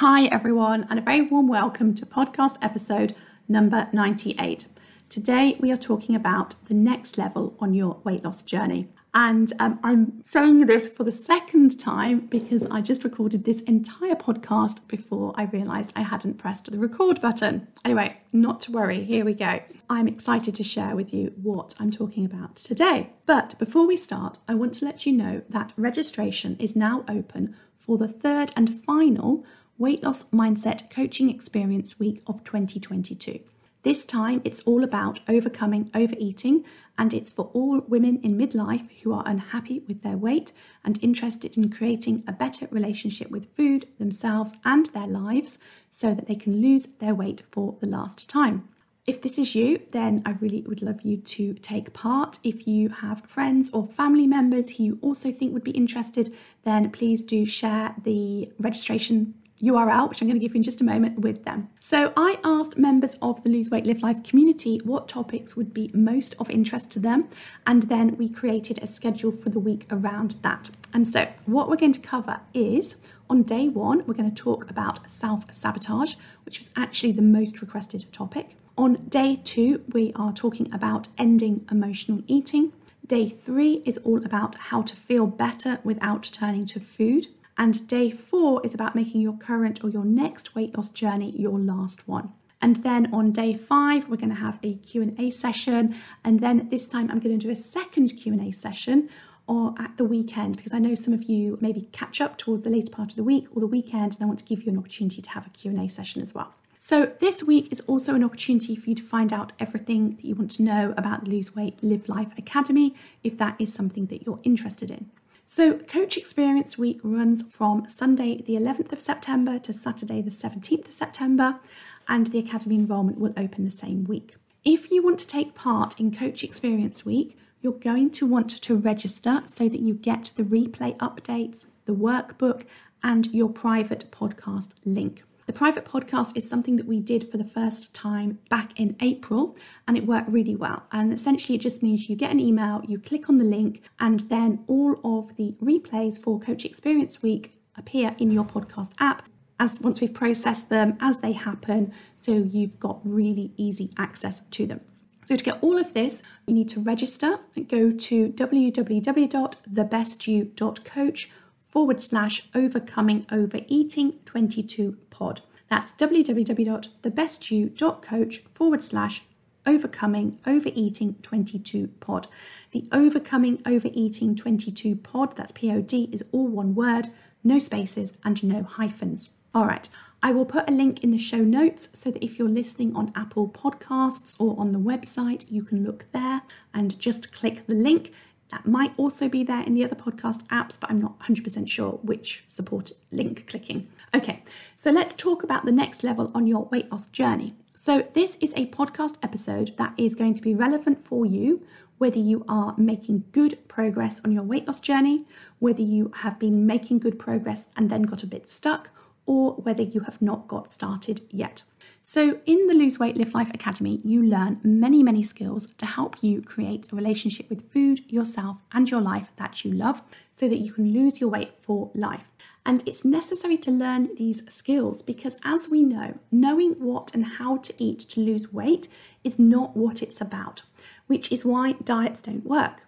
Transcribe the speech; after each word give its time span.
Hi, 0.00 0.28
everyone, 0.28 0.86
and 0.88 0.98
a 0.98 1.02
very 1.02 1.20
warm 1.20 1.46
welcome 1.46 1.94
to 1.96 2.06
podcast 2.06 2.56
episode 2.62 3.14
number 3.48 3.86
98. 3.92 4.66
Today, 5.10 5.58
we 5.60 5.70
are 5.70 5.76
talking 5.76 6.14
about 6.14 6.54
the 6.68 6.72
next 6.72 7.18
level 7.18 7.54
on 7.60 7.74
your 7.74 8.00
weight 8.02 8.24
loss 8.24 8.42
journey. 8.42 8.88
And 9.12 9.52
um, 9.58 9.78
I'm 9.84 10.22
saying 10.24 10.64
this 10.64 10.88
for 10.88 11.04
the 11.04 11.12
second 11.12 11.78
time 11.78 12.20
because 12.20 12.64
I 12.70 12.80
just 12.80 13.04
recorded 13.04 13.44
this 13.44 13.60
entire 13.60 14.14
podcast 14.14 14.88
before 14.88 15.34
I 15.36 15.44
realised 15.44 15.92
I 15.94 16.00
hadn't 16.00 16.38
pressed 16.38 16.72
the 16.72 16.78
record 16.78 17.20
button. 17.20 17.68
Anyway, 17.84 18.16
not 18.32 18.60
to 18.62 18.72
worry, 18.72 19.04
here 19.04 19.26
we 19.26 19.34
go. 19.34 19.60
I'm 19.90 20.08
excited 20.08 20.54
to 20.54 20.64
share 20.64 20.96
with 20.96 21.12
you 21.12 21.34
what 21.36 21.74
I'm 21.78 21.90
talking 21.90 22.24
about 22.24 22.56
today. 22.56 23.10
But 23.26 23.58
before 23.58 23.86
we 23.86 23.96
start, 23.96 24.38
I 24.48 24.54
want 24.54 24.72
to 24.74 24.86
let 24.86 25.04
you 25.04 25.12
know 25.12 25.42
that 25.50 25.74
registration 25.76 26.56
is 26.58 26.74
now 26.74 27.04
open 27.06 27.54
for 27.76 27.98
the 27.98 28.08
third 28.08 28.52
and 28.56 28.82
final 28.84 29.44
Weight 29.80 30.02
Loss 30.02 30.24
Mindset 30.24 30.90
Coaching 30.90 31.30
Experience 31.30 31.98
Week 31.98 32.22
of 32.26 32.44
2022. 32.44 33.40
This 33.82 34.04
time, 34.04 34.42
it's 34.44 34.60
all 34.64 34.84
about 34.84 35.20
overcoming 35.26 35.90
overeating, 35.94 36.66
and 36.98 37.14
it's 37.14 37.32
for 37.32 37.50
all 37.54 37.80
women 37.88 38.20
in 38.22 38.36
midlife 38.36 38.86
who 39.00 39.14
are 39.14 39.22
unhappy 39.24 39.82
with 39.88 40.02
their 40.02 40.18
weight 40.18 40.52
and 40.84 41.02
interested 41.02 41.56
in 41.56 41.70
creating 41.70 42.24
a 42.28 42.32
better 42.34 42.68
relationship 42.70 43.30
with 43.30 43.56
food, 43.56 43.88
themselves, 43.98 44.54
and 44.66 44.84
their 44.88 45.06
lives 45.06 45.58
so 45.88 46.12
that 46.12 46.26
they 46.26 46.34
can 46.34 46.60
lose 46.60 46.84
their 46.98 47.14
weight 47.14 47.42
for 47.50 47.78
the 47.80 47.88
last 47.88 48.28
time. 48.28 48.68
If 49.06 49.22
this 49.22 49.38
is 49.38 49.54
you, 49.54 49.80
then 49.92 50.22
I 50.26 50.32
really 50.32 50.60
would 50.66 50.82
love 50.82 51.00
you 51.00 51.16
to 51.16 51.54
take 51.54 51.94
part. 51.94 52.38
If 52.44 52.68
you 52.68 52.90
have 52.90 53.22
friends 53.22 53.70
or 53.70 53.86
family 53.86 54.26
members 54.26 54.76
who 54.76 54.84
you 54.84 54.98
also 55.00 55.32
think 55.32 55.54
would 55.54 55.64
be 55.64 55.70
interested, 55.70 56.34
then 56.64 56.90
please 56.90 57.22
do 57.22 57.46
share 57.46 57.94
the 58.04 58.52
registration 58.58 59.34
URL, 59.62 60.08
which 60.08 60.20
I'm 60.20 60.28
going 60.28 60.38
to 60.38 60.44
give 60.44 60.54
you 60.54 60.58
in 60.58 60.62
just 60.62 60.80
a 60.80 60.84
moment, 60.84 61.18
with 61.20 61.44
them. 61.44 61.68
So 61.80 62.12
I 62.16 62.38
asked 62.44 62.78
members 62.78 63.16
of 63.20 63.42
the 63.42 63.48
Lose 63.48 63.70
Weight 63.70 63.86
Live 63.86 64.02
Life 64.02 64.22
community 64.22 64.80
what 64.84 65.08
topics 65.08 65.56
would 65.56 65.74
be 65.74 65.90
most 65.92 66.34
of 66.38 66.50
interest 66.50 66.90
to 66.92 67.00
them, 67.00 67.28
and 67.66 67.84
then 67.84 68.16
we 68.16 68.28
created 68.28 68.82
a 68.82 68.86
schedule 68.86 69.32
for 69.32 69.50
the 69.50 69.60
week 69.60 69.86
around 69.90 70.36
that. 70.42 70.70
And 70.92 71.06
so 71.06 71.28
what 71.46 71.68
we're 71.68 71.76
going 71.76 71.92
to 71.92 72.00
cover 72.00 72.40
is 72.54 72.96
on 73.28 73.42
day 73.44 73.68
one, 73.68 74.04
we're 74.06 74.14
going 74.14 74.32
to 74.32 74.42
talk 74.42 74.68
about 74.70 75.08
self 75.10 75.52
sabotage, 75.54 76.14
which 76.44 76.58
was 76.58 76.70
actually 76.76 77.12
the 77.12 77.22
most 77.22 77.60
requested 77.60 78.12
topic. 78.12 78.56
On 78.76 78.94
day 79.08 79.36
two, 79.44 79.84
we 79.92 80.12
are 80.16 80.32
talking 80.32 80.72
about 80.72 81.08
ending 81.18 81.66
emotional 81.70 82.22
eating. 82.26 82.72
Day 83.06 83.28
three 83.28 83.82
is 83.84 83.98
all 83.98 84.24
about 84.24 84.54
how 84.54 84.82
to 84.82 84.96
feel 84.96 85.26
better 85.26 85.80
without 85.84 86.22
turning 86.32 86.64
to 86.66 86.80
food. 86.80 87.28
And 87.60 87.86
day 87.88 88.10
four 88.10 88.62
is 88.64 88.72
about 88.72 88.96
making 88.96 89.20
your 89.20 89.36
current 89.36 89.84
or 89.84 89.90
your 89.90 90.06
next 90.06 90.54
weight 90.54 90.74
loss 90.74 90.88
journey 90.88 91.30
your 91.36 91.58
last 91.58 92.08
one. 92.08 92.32
And 92.62 92.76
then 92.76 93.12
on 93.12 93.32
day 93.32 93.52
five, 93.52 94.08
we're 94.08 94.16
going 94.16 94.30
to 94.30 94.34
have 94.34 94.58
a 94.62 94.76
Q&A 94.76 95.28
session. 95.28 95.94
And 96.24 96.40
then 96.40 96.70
this 96.70 96.88
time 96.88 97.10
I'm 97.10 97.18
going 97.18 97.38
to 97.38 97.46
do 97.46 97.52
a 97.52 97.54
second 97.54 98.16
Q&A 98.16 98.50
session 98.50 99.10
or 99.46 99.74
at 99.78 99.98
the 99.98 100.06
weekend 100.06 100.56
because 100.56 100.72
I 100.72 100.78
know 100.78 100.94
some 100.94 101.12
of 101.12 101.24
you 101.24 101.58
maybe 101.60 101.82
catch 101.92 102.22
up 102.22 102.38
towards 102.38 102.64
the 102.64 102.70
later 102.70 102.90
part 102.90 103.10
of 103.10 103.16
the 103.16 103.24
week 103.24 103.46
or 103.54 103.60
the 103.60 103.66
weekend 103.66 104.14
and 104.14 104.22
I 104.22 104.24
want 104.24 104.38
to 104.38 104.46
give 104.46 104.62
you 104.62 104.72
an 104.72 104.78
opportunity 104.78 105.20
to 105.20 105.28
have 105.28 105.46
a 105.46 105.50
Q&A 105.50 105.86
session 105.88 106.22
as 106.22 106.34
well. 106.34 106.54
So 106.78 107.12
this 107.20 107.42
week 107.42 107.70
is 107.70 107.82
also 107.82 108.14
an 108.14 108.24
opportunity 108.24 108.74
for 108.74 108.88
you 108.88 108.96
to 108.96 109.02
find 109.02 109.34
out 109.34 109.52
everything 109.60 110.16
that 110.16 110.24
you 110.24 110.34
want 110.34 110.52
to 110.52 110.62
know 110.62 110.94
about 110.96 111.26
the 111.26 111.30
Lose 111.32 111.54
Weight 111.54 111.78
Live 111.82 112.08
Life 112.08 112.32
Academy 112.38 112.94
if 113.22 113.36
that 113.36 113.56
is 113.58 113.70
something 113.70 114.06
that 114.06 114.24
you're 114.24 114.40
interested 114.44 114.90
in. 114.90 115.10
So, 115.52 115.78
Coach 115.78 116.16
Experience 116.16 116.78
Week 116.78 117.00
runs 117.02 117.42
from 117.42 117.88
Sunday, 117.88 118.40
the 118.40 118.54
11th 118.54 118.92
of 118.92 119.00
September 119.00 119.58
to 119.58 119.72
Saturday, 119.72 120.22
the 120.22 120.30
17th 120.30 120.86
of 120.86 120.92
September, 120.92 121.58
and 122.06 122.28
the 122.28 122.38
Academy 122.38 122.76
enrolment 122.76 123.18
will 123.18 123.34
open 123.36 123.64
the 123.64 123.72
same 123.72 124.04
week. 124.04 124.36
If 124.62 124.92
you 124.92 125.02
want 125.02 125.18
to 125.18 125.26
take 125.26 125.56
part 125.56 125.98
in 125.98 126.14
Coach 126.14 126.44
Experience 126.44 127.04
Week, 127.04 127.36
you're 127.62 127.72
going 127.72 128.10
to 128.10 128.26
want 128.26 128.62
to 128.62 128.76
register 128.76 129.42
so 129.46 129.68
that 129.68 129.80
you 129.80 129.92
get 129.92 130.30
the 130.36 130.44
replay 130.44 130.96
updates, 130.98 131.66
the 131.84 131.96
workbook, 131.96 132.62
and 133.02 133.26
your 133.34 133.48
private 133.48 134.08
podcast 134.12 134.70
link. 134.84 135.24
The 135.50 135.58
private 135.58 135.84
podcast 135.84 136.36
is 136.36 136.48
something 136.48 136.76
that 136.76 136.86
we 136.86 137.00
did 137.00 137.28
for 137.28 137.36
the 137.36 137.44
first 137.44 137.92
time 137.92 138.38
back 138.48 138.78
in 138.78 138.94
April 139.00 139.56
and 139.88 139.96
it 139.96 140.06
worked 140.06 140.28
really 140.28 140.54
well. 140.54 140.84
And 140.92 141.12
essentially, 141.12 141.56
it 141.56 141.60
just 141.60 141.82
means 141.82 142.08
you 142.08 142.14
get 142.14 142.30
an 142.30 142.38
email, 142.38 142.82
you 142.86 143.00
click 143.00 143.28
on 143.28 143.38
the 143.38 143.44
link, 143.44 143.82
and 143.98 144.20
then 144.30 144.62
all 144.68 145.00
of 145.02 145.34
the 145.34 145.56
replays 145.60 146.22
for 146.22 146.38
Coach 146.38 146.64
Experience 146.64 147.20
Week 147.20 147.60
appear 147.76 148.14
in 148.18 148.30
your 148.30 148.44
podcast 148.44 148.92
app 149.00 149.28
as 149.58 149.80
once 149.80 150.00
we've 150.00 150.14
processed 150.14 150.68
them 150.68 150.96
as 151.00 151.18
they 151.18 151.32
happen 151.32 151.92
so 152.14 152.30
you've 152.30 152.78
got 152.78 153.00
really 153.02 153.52
easy 153.56 153.90
access 153.98 154.42
to 154.52 154.68
them. 154.68 154.80
So 155.24 155.34
to 155.34 155.42
get 155.42 155.58
all 155.62 155.78
of 155.78 155.94
this, 155.94 156.22
you 156.46 156.54
need 156.54 156.68
to 156.68 156.78
register 156.78 157.40
and 157.56 157.68
go 157.68 157.90
to 157.90 158.30
www.thebestyou.coach 158.30 161.30
forward 161.70 162.00
slash 162.00 162.48
overcoming 162.54 163.26
overeating 163.30 164.14
22 164.24 164.96
pod. 165.08 165.42
That's 165.68 165.92
www.thebestyou.coach 165.92 168.42
forward 168.54 168.82
slash 168.82 169.22
overcoming 169.66 170.38
overeating 170.46 171.16
22 171.22 171.88
pod. 172.00 172.28
The 172.72 172.88
overcoming 172.92 173.60
overeating 173.66 174.36
22 174.36 174.96
pod, 174.96 175.36
that's 175.36 175.52
pod, 175.52 176.08
is 176.12 176.24
all 176.32 176.48
one 176.48 176.74
word, 176.74 177.08
no 177.44 177.58
spaces 177.58 178.14
and 178.24 178.42
no 178.42 178.62
hyphens. 178.62 179.28
All 179.52 179.66
right, 179.66 179.88
I 180.22 180.32
will 180.32 180.46
put 180.46 180.68
a 180.68 180.72
link 180.72 181.02
in 181.02 181.10
the 181.10 181.18
show 181.18 181.38
notes 181.38 181.88
so 181.92 182.10
that 182.10 182.24
if 182.24 182.38
you're 182.38 182.48
listening 182.48 182.94
on 182.94 183.12
Apple 183.16 183.48
Podcasts 183.48 184.40
or 184.40 184.58
on 184.60 184.72
the 184.72 184.78
website, 184.78 185.50
you 185.50 185.64
can 185.64 185.84
look 185.84 186.06
there 186.12 186.42
and 186.72 186.98
just 186.98 187.32
click 187.32 187.66
the 187.66 187.74
link. 187.74 188.12
That 188.50 188.66
might 188.66 188.92
also 188.98 189.28
be 189.28 189.44
there 189.44 189.62
in 189.62 189.74
the 189.74 189.84
other 189.84 189.96
podcast 189.96 190.44
apps, 190.48 190.78
but 190.78 190.90
I'm 190.90 191.00
not 191.00 191.18
100% 191.20 191.68
sure 191.68 191.92
which 192.02 192.44
support 192.48 192.92
link 193.10 193.46
clicking. 193.46 193.88
Okay, 194.14 194.42
so 194.76 194.90
let's 194.90 195.14
talk 195.14 195.42
about 195.42 195.64
the 195.64 195.72
next 195.72 196.02
level 196.02 196.30
on 196.34 196.46
your 196.46 196.64
weight 196.66 196.90
loss 196.90 197.06
journey. 197.06 197.54
So, 197.76 198.06
this 198.12 198.36
is 198.42 198.52
a 198.56 198.66
podcast 198.66 199.14
episode 199.22 199.74
that 199.78 199.94
is 199.96 200.14
going 200.14 200.34
to 200.34 200.42
be 200.42 200.54
relevant 200.54 201.06
for 201.06 201.24
you 201.24 201.64
whether 202.00 202.18
you 202.18 202.42
are 202.48 202.74
making 202.78 203.22
good 203.30 203.58
progress 203.68 204.22
on 204.24 204.32
your 204.32 204.42
weight 204.42 204.66
loss 204.66 204.80
journey, 204.80 205.26
whether 205.58 205.82
you 205.82 206.10
have 206.20 206.38
been 206.38 206.66
making 206.66 206.98
good 206.98 207.18
progress 207.18 207.66
and 207.76 207.90
then 207.90 208.00
got 208.00 208.22
a 208.22 208.26
bit 208.26 208.48
stuck, 208.48 208.88
or 209.26 209.52
whether 209.56 209.82
you 209.82 210.00
have 210.00 210.22
not 210.22 210.48
got 210.48 210.66
started 210.66 211.20
yet. 211.28 211.62
So, 212.02 212.40
in 212.46 212.66
the 212.66 212.74
Lose 212.74 212.98
Weight 212.98 213.18
Live 213.18 213.34
Life 213.34 213.50
Academy, 213.52 214.00
you 214.02 214.22
learn 214.22 214.58
many, 214.64 215.02
many 215.02 215.22
skills 215.22 215.70
to 215.72 215.84
help 215.84 216.16
you 216.22 216.40
create 216.40 216.90
a 216.90 216.96
relationship 216.96 217.50
with 217.50 217.70
food, 217.70 218.10
yourself, 218.10 218.58
and 218.72 218.90
your 218.90 219.02
life 219.02 219.28
that 219.36 219.66
you 219.66 219.70
love 219.70 220.02
so 220.32 220.48
that 220.48 220.60
you 220.60 220.72
can 220.72 220.94
lose 220.94 221.20
your 221.20 221.28
weight 221.28 221.52
for 221.60 221.90
life. 221.94 222.24
And 222.64 222.82
it's 222.86 223.04
necessary 223.04 223.58
to 223.58 223.70
learn 223.70 224.14
these 224.16 224.42
skills 224.52 225.02
because, 225.02 225.36
as 225.44 225.68
we 225.68 225.82
know, 225.82 226.18
knowing 226.32 226.72
what 226.82 227.14
and 227.14 227.24
how 227.26 227.58
to 227.58 227.74
eat 227.76 228.00
to 228.00 228.20
lose 228.20 228.50
weight 228.50 228.88
is 229.22 229.38
not 229.38 229.76
what 229.76 230.02
it's 230.02 230.22
about, 230.22 230.62
which 231.06 231.30
is 231.30 231.44
why 231.44 231.72
diets 231.84 232.22
don't 232.22 232.46
work. 232.46 232.82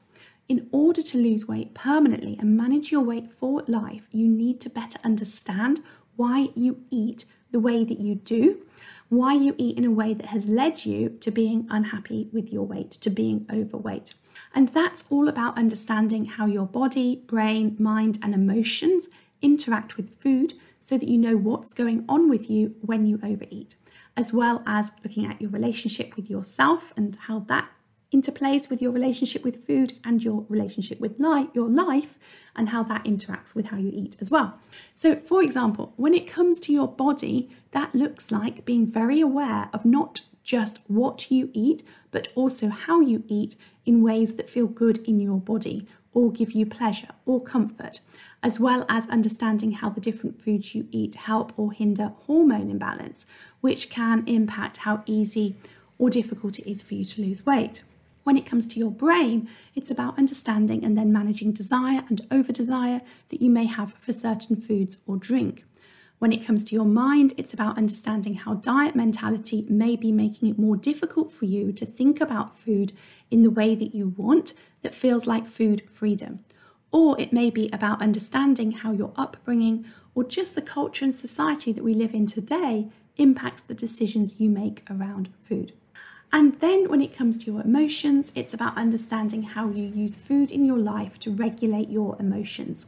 In 0.49 0.69
order 0.73 1.03
to 1.03 1.19
lose 1.19 1.47
weight 1.47 1.75
permanently 1.75 2.39
and 2.41 2.57
manage 2.57 2.91
your 2.91 3.05
weight 3.05 3.31
for 3.39 3.63
life, 3.69 4.09
you 4.11 4.27
need 4.27 4.59
to 4.63 4.71
better 4.71 4.99
understand 5.05 5.81
why 6.17 6.49
you 6.55 6.81
eat 6.91 7.27
the 7.53 7.61
way 7.61 7.85
that 7.85 8.01
you 8.01 8.15
do, 8.15 8.65
why 9.13 9.35
you 9.35 9.55
eat 9.59 9.77
in 9.77 9.85
a 9.85 9.91
way 9.91 10.15
that 10.15 10.25
has 10.25 10.49
led 10.49 10.87
you 10.87 11.11
to 11.21 11.31
being 11.31 11.67
unhappy 11.69 12.31
with 12.33 12.51
your 12.51 12.63
weight, 12.63 12.93
to 12.93 13.11
being 13.11 13.47
overweight. 13.53 14.15
And 14.55 14.69
that's 14.71 15.05
all 15.11 15.29
about 15.29 15.59
understanding 15.59 16.25
how 16.25 16.47
your 16.47 16.65
body, 16.65 17.17
brain, 17.27 17.77
mind, 17.79 18.19
and 18.23 18.33
emotions 18.33 19.09
interact 19.43 19.99
with 19.99 20.19
food 20.21 20.55
so 20.81 20.97
that 20.97 21.11
you 21.11 21.19
know 21.19 21.37
what's 21.37 21.75
going 21.75 22.07
on 22.09 22.31
with 22.31 22.49
you 22.49 22.75
when 22.81 23.05
you 23.05 23.21
overeat, 23.23 23.75
as 24.17 24.33
well 24.33 24.63
as 24.65 24.93
looking 25.05 25.27
at 25.27 25.43
your 25.43 25.51
relationship 25.51 26.17
with 26.17 26.31
yourself 26.31 26.95
and 26.97 27.17
how 27.27 27.41
that 27.41 27.69
interplays 28.13 28.69
with 28.69 28.83
your 28.83 28.93
relationship 28.93 29.43
with 29.43 29.67
food 29.67 29.95
and 30.05 30.23
your 30.23 30.45
relationship 30.49 31.01
with 31.01 31.19
life, 31.19 31.49
your 31.55 31.69
life, 31.69 32.19
and 32.55 32.69
how 32.69 32.83
that 32.83 33.05
interacts 33.05 33.55
with 33.55 33.69
how 33.69 33.77
you 33.77 33.91
eat 33.95 34.17
as 34.21 34.31
well. 34.31 34.59
So, 34.95 35.17
for 35.17 35.43
example, 35.43 35.93
when 35.97 36.15
it 36.15 36.27
comes 36.27 36.61
to 36.61 36.73
your 36.73 36.89
body, 36.89 37.51
that 37.71 37.95
looks 37.95 38.31
like 38.31 38.65
being 38.65 38.87
very 38.87 39.21
aware 39.21 39.71
of 39.73 39.85
not 39.85 40.21
just 40.43 40.79
what 40.89 41.31
you 41.31 41.51
eat, 41.53 41.83
but 42.11 42.29
also 42.35 42.69
how 42.69 43.01
you 43.01 43.25
eat 43.29 43.57
in 43.87 44.03
ways 44.03 44.35
that 44.35 44.51
feel 44.51 44.67
good 44.67 44.99
in 44.99 45.21
your 45.21 45.39
body 45.39 45.87
or 46.15 46.31
give 46.31 46.53
you 46.53 46.67
pleasure 46.67 47.09
or 47.25 47.41
comfort, 47.41 48.01
as 48.43 48.61
well 48.61 48.85
as 48.89 49.09
understanding 49.09 49.73
how 49.73 49.89
the 49.89 50.01
different 50.01 50.43
foods 50.43 50.75
you 50.75 50.87
eat 50.91 51.15
help 51.15 51.53
or 51.57 51.73
hinder 51.73 52.13
hormone 52.27 52.71
imbalance, 52.71 53.25
which 53.61 53.89
can 53.89 54.23
impact 54.27 54.79
how 54.79 55.03
easy 55.07 55.57
or 55.99 56.11
difficult 56.11 56.59
it 56.59 56.71
is 56.71 56.83
for 56.83 56.95
you 56.95 57.05
to 57.05 57.23
lose 57.23 57.47
weight. 57.47 57.83
When 58.25 58.37
it 58.37 58.47
comes 58.47 58.67
to 58.67 58.79
your 58.79 58.91
brain, 58.91 59.49
it's 59.75 59.91
about 59.91 60.19
understanding 60.19 60.85
and 60.85 60.97
then 60.97 61.13
managing 61.13 61.53
desire 61.53 62.05
and 62.09 62.21
over 62.31 62.53
desire 62.53 63.01
that 63.31 63.43
you 63.43 63.51
may 63.51 63.67
have 63.67 63.95
for 63.95 64.13
certain 64.13 64.61
foods 64.61 64.99
or 65.07 65.17
drink. 65.17 65.65
When 66.21 66.33
it 66.33 66.47
comes 66.47 66.63
to 66.65 66.77
your 66.77 66.85
mind, 66.85 67.35
it's 67.37 67.53
about 67.53 67.77
understanding 67.77 68.35
how 68.35 68.55
diet 68.55 68.95
mentality 68.95 69.67
may 69.69 69.97
be 69.97 70.13
making 70.13 70.49
it 70.49 70.59
more 70.59 70.77
difficult 70.77 71.33
for 71.33 71.47
you 71.47 71.73
to 71.73 71.85
think 71.85 72.21
about 72.21 72.57
food 72.57 72.93
in 73.29 73.43
the 73.43 73.51
way 73.51 73.75
that 73.75 73.93
you 73.93 74.15
want 74.17 74.55
that 74.83 74.95
feels 74.95 75.27
like 75.27 75.47
food 75.47 75.83
freedom. 75.91 76.45
Or 76.93 77.21
it 77.21 77.33
may 77.33 77.51
be 77.51 77.69
about 77.73 78.01
understanding 78.01 78.71
how 78.71 78.93
your 78.93 79.13
upbringing 79.17 79.85
or 80.15 80.23
just 80.23 80.55
the 80.55 80.63
culture 80.63 81.05
and 81.05 81.13
society 81.13 81.73
that 81.73 81.83
we 81.83 81.93
live 81.93 82.15
in 82.15 82.27
today 82.27 82.89
impacts 83.17 83.63
the 83.63 83.75
decisions 83.75 84.39
you 84.39 84.49
make 84.49 84.85
around 84.89 85.29
food. 85.43 85.73
And 86.33 86.55
then 86.61 86.89
when 86.89 87.03
it 87.03 87.15
comes 87.15 87.37
to 87.39 87.53
your 87.53 87.61
emotions, 87.61 88.33
it's 88.35 88.55
about 88.55 88.77
understanding 88.77 89.43
how 89.43 89.69
you 89.69 89.85
use 89.85 90.17
food 90.17 90.51
in 90.51 90.65
your 90.65 90.79
life 90.79 91.19
to 91.21 91.31
regulate 91.31 91.91
your 91.91 92.17
emotions. 92.19 92.87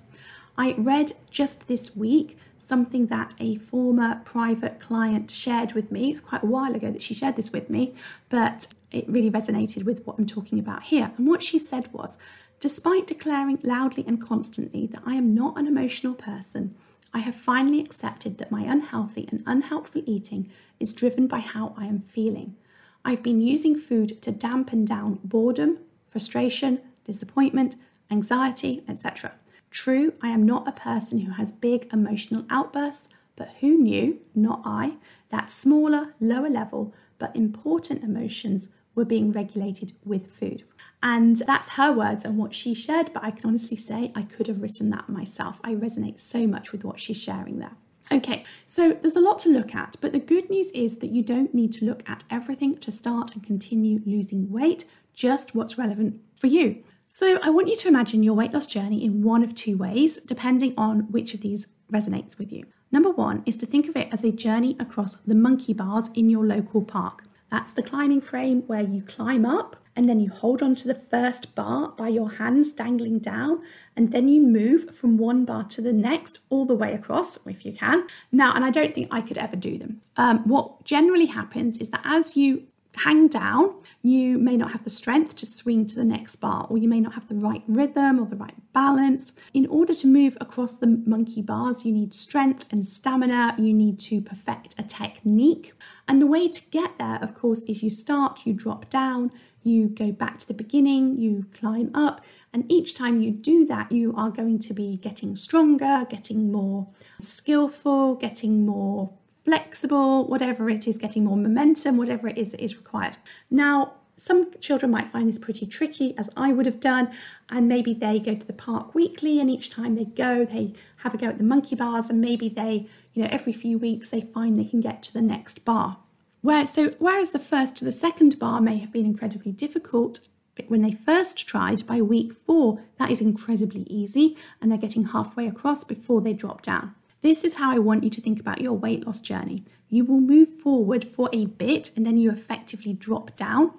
I 0.56 0.74
read 0.78 1.12
just 1.30 1.68
this 1.68 1.94
week 1.94 2.38
something 2.56 3.08
that 3.08 3.34
a 3.38 3.56
former 3.56 4.22
private 4.24 4.80
client 4.80 5.30
shared 5.30 5.74
with 5.74 5.92
me. 5.92 6.12
It's 6.12 6.20
quite 6.20 6.42
a 6.42 6.46
while 6.46 6.74
ago 6.74 6.90
that 6.90 7.02
she 7.02 7.12
shared 7.12 7.36
this 7.36 7.52
with 7.52 7.68
me, 7.68 7.94
but 8.30 8.68
it 8.90 9.06
really 9.08 9.30
resonated 9.30 9.84
with 9.84 10.06
what 10.06 10.18
I'm 10.18 10.26
talking 10.26 10.58
about 10.58 10.84
here. 10.84 11.12
And 11.18 11.26
what 11.26 11.42
she 11.42 11.58
said 11.58 11.92
was 11.92 12.16
Despite 12.60 13.06
declaring 13.06 13.58
loudly 13.62 14.04
and 14.06 14.18
constantly 14.18 14.86
that 14.86 15.02
I 15.04 15.16
am 15.16 15.34
not 15.34 15.58
an 15.58 15.66
emotional 15.66 16.14
person, 16.14 16.74
I 17.12 17.18
have 17.18 17.34
finally 17.34 17.80
accepted 17.80 18.38
that 18.38 18.50
my 18.50 18.62
unhealthy 18.62 19.28
and 19.30 19.42
unhelpful 19.46 20.02
eating 20.06 20.50
is 20.80 20.94
driven 20.94 21.26
by 21.26 21.40
how 21.40 21.74
I 21.76 21.84
am 21.84 22.00
feeling. 22.08 22.56
I've 23.04 23.22
been 23.22 23.40
using 23.40 23.76
food 23.76 24.22
to 24.22 24.32
dampen 24.32 24.84
down 24.84 25.20
boredom, 25.22 25.78
frustration, 26.08 26.80
disappointment, 27.04 27.76
anxiety, 28.10 28.82
etc. 28.88 29.32
True, 29.70 30.14
I 30.22 30.28
am 30.28 30.46
not 30.46 30.66
a 30.66 30.72
person 30.72 31.18
who 31.18 31.32
has 31.32 31.52
big 31.52 31.88
emotional 31.92 32.46
outbursts, 32.48 33.08
but 33.36 33.56
who 33.60 33.76
knew, 33.76 34.20
not 34.34 34.62
I, 34.64 34.96
that 35.28 35.50
smaller, 35.50 36.14
lower 36.20 36.48
level, 36.48 36.94
but 37.18 37.36
important 37.36 38.02
emotions 38.02 38.68
were 38.94 39.04
being 39.04 39.32
regulated 39.32 39.92
with 40.04 40.32
food. 40.32 40.62
And 41.02 41.36
that's 41.38 41.70
her 41.70 41.92
words 41.92 42.24
and 42.24 42.38
what 42.38 42.54
she 42.54 42.74
shared, 42.74 43.12
but 43.12 43.24
I 43.24 43.32
can 43.32 43.46
honestly 43.48 43.76
say 43.76 44.12
I 44.14 44.22
could 44.22 44.46
have 44.46 44.62
written 44.62 44.90
that 44.90 45.08
myself. 45.08 45.60
I 45.62 45.74
resonate 45.74 46.20
so 46.20 46.46
much 46.46 46.72
with 46.72 46.84
what 46.84 47.00
she's 47.00 47.20
sharing 47.20 47.58
there. 47.58 47.76
Okay, 48.12 48.44
so 48.66 48.92
there's 48.92 49.16
a 49.16 49.20
lot 49.20 49.38
to 49.40 49.48
look 49.48 49.74
at, 49.74 49.96
but 50.00 50.12
the 50.12 50.18
good 50.18 50.50
news 50.50 50.70
is 50.72 50.96
that 50.98 51.10
you 51.10 51.22
don't 51.22 51.54
need 51.54 51.72
to 51.74 51.86
look 51.86 52.08
at 52.08 52.22
everything 52.30 52.76
to 52.78 52.92
start 52.92 53.34
and 53.34 53.42
continue 53.42 54.00
losing 54.04 54.50
weight, 54.50 54.84
just 55.14 55.54
what's 55.54 55.78
relevant 55.78 56.20
for 56.38 56.48
you. 56.48 56.82
So, 57.08 57.38
I 57.42 57.50
want 57.50 57.68
you 57.68 57.76
to 57.76 57.88
imagine 57.88 58.22
your 58.22 58.34
weight 58.34 58.52
loss 58.52 58.66
journey 58.66 59.04
in 59.04 59.22
one 59.22 59.42
of 59.44 59.54
two 59.54 59.76
ways, 59.76 60.20
depending 60.20 60.74
on 60.76 61.10
which 61.12 61.32
of 61.32 61.40
these 61.40 61.68
resonates 61.92 62.38
with 62.38 62.52
you. 62.52 62.64
Number 62.90 63.10
one 63.10 63.42
is 63.46 63.56
to 63.58 63.66
think 63.66 63.88
of 63.88 63.96
it 63.96 64.08
as 64.12 64.24
a 64.24 64.32
journey 64.32 64.76
across 64.80 65.14
the 65.14 65.34
monkey 65.34 65.72
bars 65.72 66.10
in 66.14 66.28
your 66.28 66.44
local 66.44 66.82
park. 66.82 67.24
That's 67.50 67.72
the 67.72 67.82
climbing 67.82 68.20
frame 68.20 68.62
where 68.66 68.82
you 68.82 69.02
climb 69.02 69.46
up 69.46 69.76
and 69.96 70.08
then 70.08 70.20
you 70.20 70.30
hold 70.30 70.62
on 70.62 70.74
to 70.76 70.88
the 70.88 70.94
first 70.94 71.54
bar 71.54 71.92
by 71.96 72.08
your 72.08 72.30
hands 72.32 72.72
dangling 72.72 73.18
down, 73.20 73.62
and 73.96 74.12
then 74.12 74.28
you 74.28 74.40
move 74.40 74.94
from 74.94 75.18
one 75.18 75.44
bar 75.44 75.64
to 75.64 75.80
the 75.80 75.92
next 75.92 76.40
all 76.50 76.66
the 76.66 76.74
way 76.74 76.92
across 76.94 77.38
if 77.46 77.64
you 77.64 77.72
can. 77.72 78.06
Now, 78.32 78.52
and 78.54 78.64
I 78.64 78.70
don't 78.70 78.94
think 78.94 79.08
I 79.10 79.20
could 79.20 79.38
ever 79.38 79.56
do 79.56 79.78
them. 79.78 80.00
Um, 80.16 80.40
what 80.48 80.84
generally 80.84 81.26
happens 81.26 81.78
is 81.78 81.90
that 81.90 82.02
as 82.04 82.36
you 82.36 82.64
hang 82.96 83.26
down, 83.26 83.74
you 84.02 84.38
may 84.38 84.56
not 84.56 84.70
have 84.70 84.84
the 84.84 84.90
strength 84.90 85.34
to 85.36 85.46
swing 85.46 85.86
to 85.86 85.96
the 85.96 86.04
next 86.04 86.36
bar, 86.36 86.66
or 86.68 86.78
you 86.78 86.88
may 86.88 87.00
not 87.00 87.14
have 87.14 87.26
the 87.28 87.34
right 87.34 87.62
rhythm 87.66 88.20
or 88.20 88.26
the 88.26 88.36
right 88.36 88.54
balance. 88.72 89.32
In 89.52 89.66
order 89.66 89.94
to 89.94 90.06
move 90.06 90.36
across 90.40 90.76
the 90.76 90.86
monkey 90.86 91.42
bars, 91.42 91.84
you 91.84 91.92
need 91.92 92.14
strength 92.14 92.66
and 92.70 92.86
stamina, 92.86 93.56
you 93.58 93.72
need 93.72 93.98
to 94.00 94.20
perfect 94.20 94.74
a 94.78 94.82
technique. 94.82 95.72
And 96.06 96.20
the 96.20 96.26
way 96.26 96.48
to 96.48 96.60
get 96.70 96.98
there, 96.98 97.18
of 97.20 97.34
course, 97.34 97.62
is 97.64 97.82
you 97.82 97.90
start, 97.90 98.46
you 98.46 98.52
drop 98.52 98.88
down, 98.90 99.32
you 99.64 99.88
go 99.88 100.12
back 100.12 100.38
to 100.38 100.48
the 100.48 100.54
beginning, 100.54 101.18
you 101.18 101.46
climb 101.52 101.90
up, 101.94 102.20
and 102.52 102.70
each 102.70 102.94
time 102.94 103.20
you 103.20 103.30
do 103.30 103.66
that, 103.66 103.90
you 103.90 104.14
are 104.16 104.30
going 104.30 104.60
to 104.60 104.74
be 104.74 104.96
getting 104.96 105.34
stronger, 105.34 106.06
getting 106.08 106.52
more 106.52 106.88
skillful, 107.20 108.14
getting 108.14 108.64
more 108.64 109.10
flexible, 109.44 110.26
whatever 110.26 110.70
it 110.70 110.86
is, 110.86 110.96
getting 110.96 111.24
more 111.24 111.36
momentum, 111.36 111.96
whatever 111.96 112.28
it 112.28 112.38
is 112.38 112.52
that 112.52 112.60
is 112.60 112.76
required. 112.76 113.16
Now, 113.50 113.94
some 114.16 114.52
children 114.60 114.92
might 114.92 115.10
find 115.10 115.28
this 115.28 115.40
pretty 115.40 115.66
tricky, 115.66 116.16
as 116.16 116.30
I 116.36 116.52
would 116.52 116.66
have 116.66 116.78
done, 116.78 117.10
and 117.50 117.68
maybe 117.68 117.92
they 117.92 118.20
go 118.20 118.36
to 118.36 118.46
the 118.46 118.52
park 118.52 118.94
weekly, 118.94 119.40
and 119.40 119.50
each 119.50 119.70
time 119.70 119.96
they 119.96 120.04
go, 120.04 120.44
they 120.44 120.74
have 120.98 121.14
a 121.14 121.18
go 121.18 121.26
at 121.26 121.38
the 121.38 121.44
monkey 121.44 121.74
bars, 121.74 122.08
and 122.08 122.20
maybe 122.20 122.48
they, 122.48 122.86
you 123.12 123.22
know, 123.22 123.28
every 123.32 123.52
few 123.52 123.76
weeks 123.76 124.10
they 124.10 124.20
find 124.20 124.56
they 124.56 124.64
can 124.64 124.80
get 124.80 125.02
to 125.02 125.12
the 125.12 125.20
next 125.20 125.64
bar. 125.64 125.98
Where, 126.44 126.66
so, 126.66 126.90
whereas 126.98 127.30
the 127.30 127.38
first 127.38 127.74
to 127.76 127.86
the 127.86 127.90
second 127.90 128.38
bar 128.38 128.60
may 128.60 128.76
have 128.76 128.92
been 128.92 129.06
incredibly 129.06 129.50
difficult, 129.50 130.20
but 130.54 130.68
when 130.68 130.82
they 130.82 130.92
first 130.92 131.48
tried 131.48 131.86
by 131.86 132.02
week 132.02 132.34
four, 132.46 132.82
that 132.98 133.10
is 133.10 133.22
incredibly 133.22 133.84
easy, 133.84 134.36
and 134.60 134.70
they're 134.70 134.76
getting 134.76 135.06
halfway 135.06 135.46
across 135.46 135.84
before 135.84 136.20
they 136.20 136.34
drop 136.34 136.60
down. 136.60 136.94
This 137.22 137.44
is 137.44 137.54
how 137.54 137.70
I 137.72 137.78
want 137.78 138.04
you 138.04 138.10
to 138.10 138.20
think 138.20 138.38
about 138.38 138.60
your 138.60 138.74
weight 138.74 139.06
loss 139.06 139.22
journey. 139.22 139.64
You 139.88 140.04
will 140.04 140.20
move 140.20 140.60
forward 140.60 141.06
for 141.06 141.30
a 141.32 141.46
bit 141.46 141.90
and 141.96 142.04
then 142.04 142.18
you 142.18 142.30
effectively 142.30 142.92
drop 142.92 143.34
down. 143.36 143.70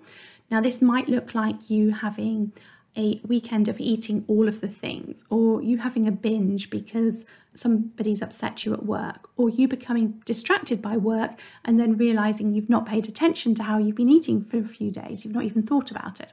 Now, 0.50 0.60
this 0.60 0.82
might 0.82 1.08
look 1.08 1.36
like 1.36 1.70
you 1.70 1.92
having 1.92 2.52
a 2.98 3.20
weekend 3.28 3.68
of 3.68 3.80
eating 3.80 4.24
all 4.28 4.48
of 4.48 4.62
the 4.62 4.68
things, 4.68 5.24
or 5.30 5.62
you 5.62 5.78
having 5.80 6.08
a 6.08 6.12
binge 6.12 6.70
because 6.70 7.26
somebody's 7.54 8.22
upset 8.22 8.66
you 8.66 8.74
at 8.74 8.86
work, 8.86 9.30
or 9.38 9.50
you 9.50 9.68
becoming 9.68 10.22
distracted 10.26 10.82
by 10.82 10.98
work 10.98 11.40
and 11.64 11.80
then 11.80 11.98
realizing 11.98 12.54
you've 12.54 12.70
not 12.70 12.86
paid 12.86 13.08
attention 13.08 13.56
to 13.56 13.64
how 13.64 13.78
you've 13.78 13.96
been 13.96 14.10
eating 14.10 14.44
for 14.44 14.58
a 14.58 14.64
few 14.64 14.92
days, 14.92 15.24
you've 15.24 15.34
not 15.34 15.44
even 15.44 15.64
thought 15.64 15.92
about 15.92 16.20
it. 16.20 16.32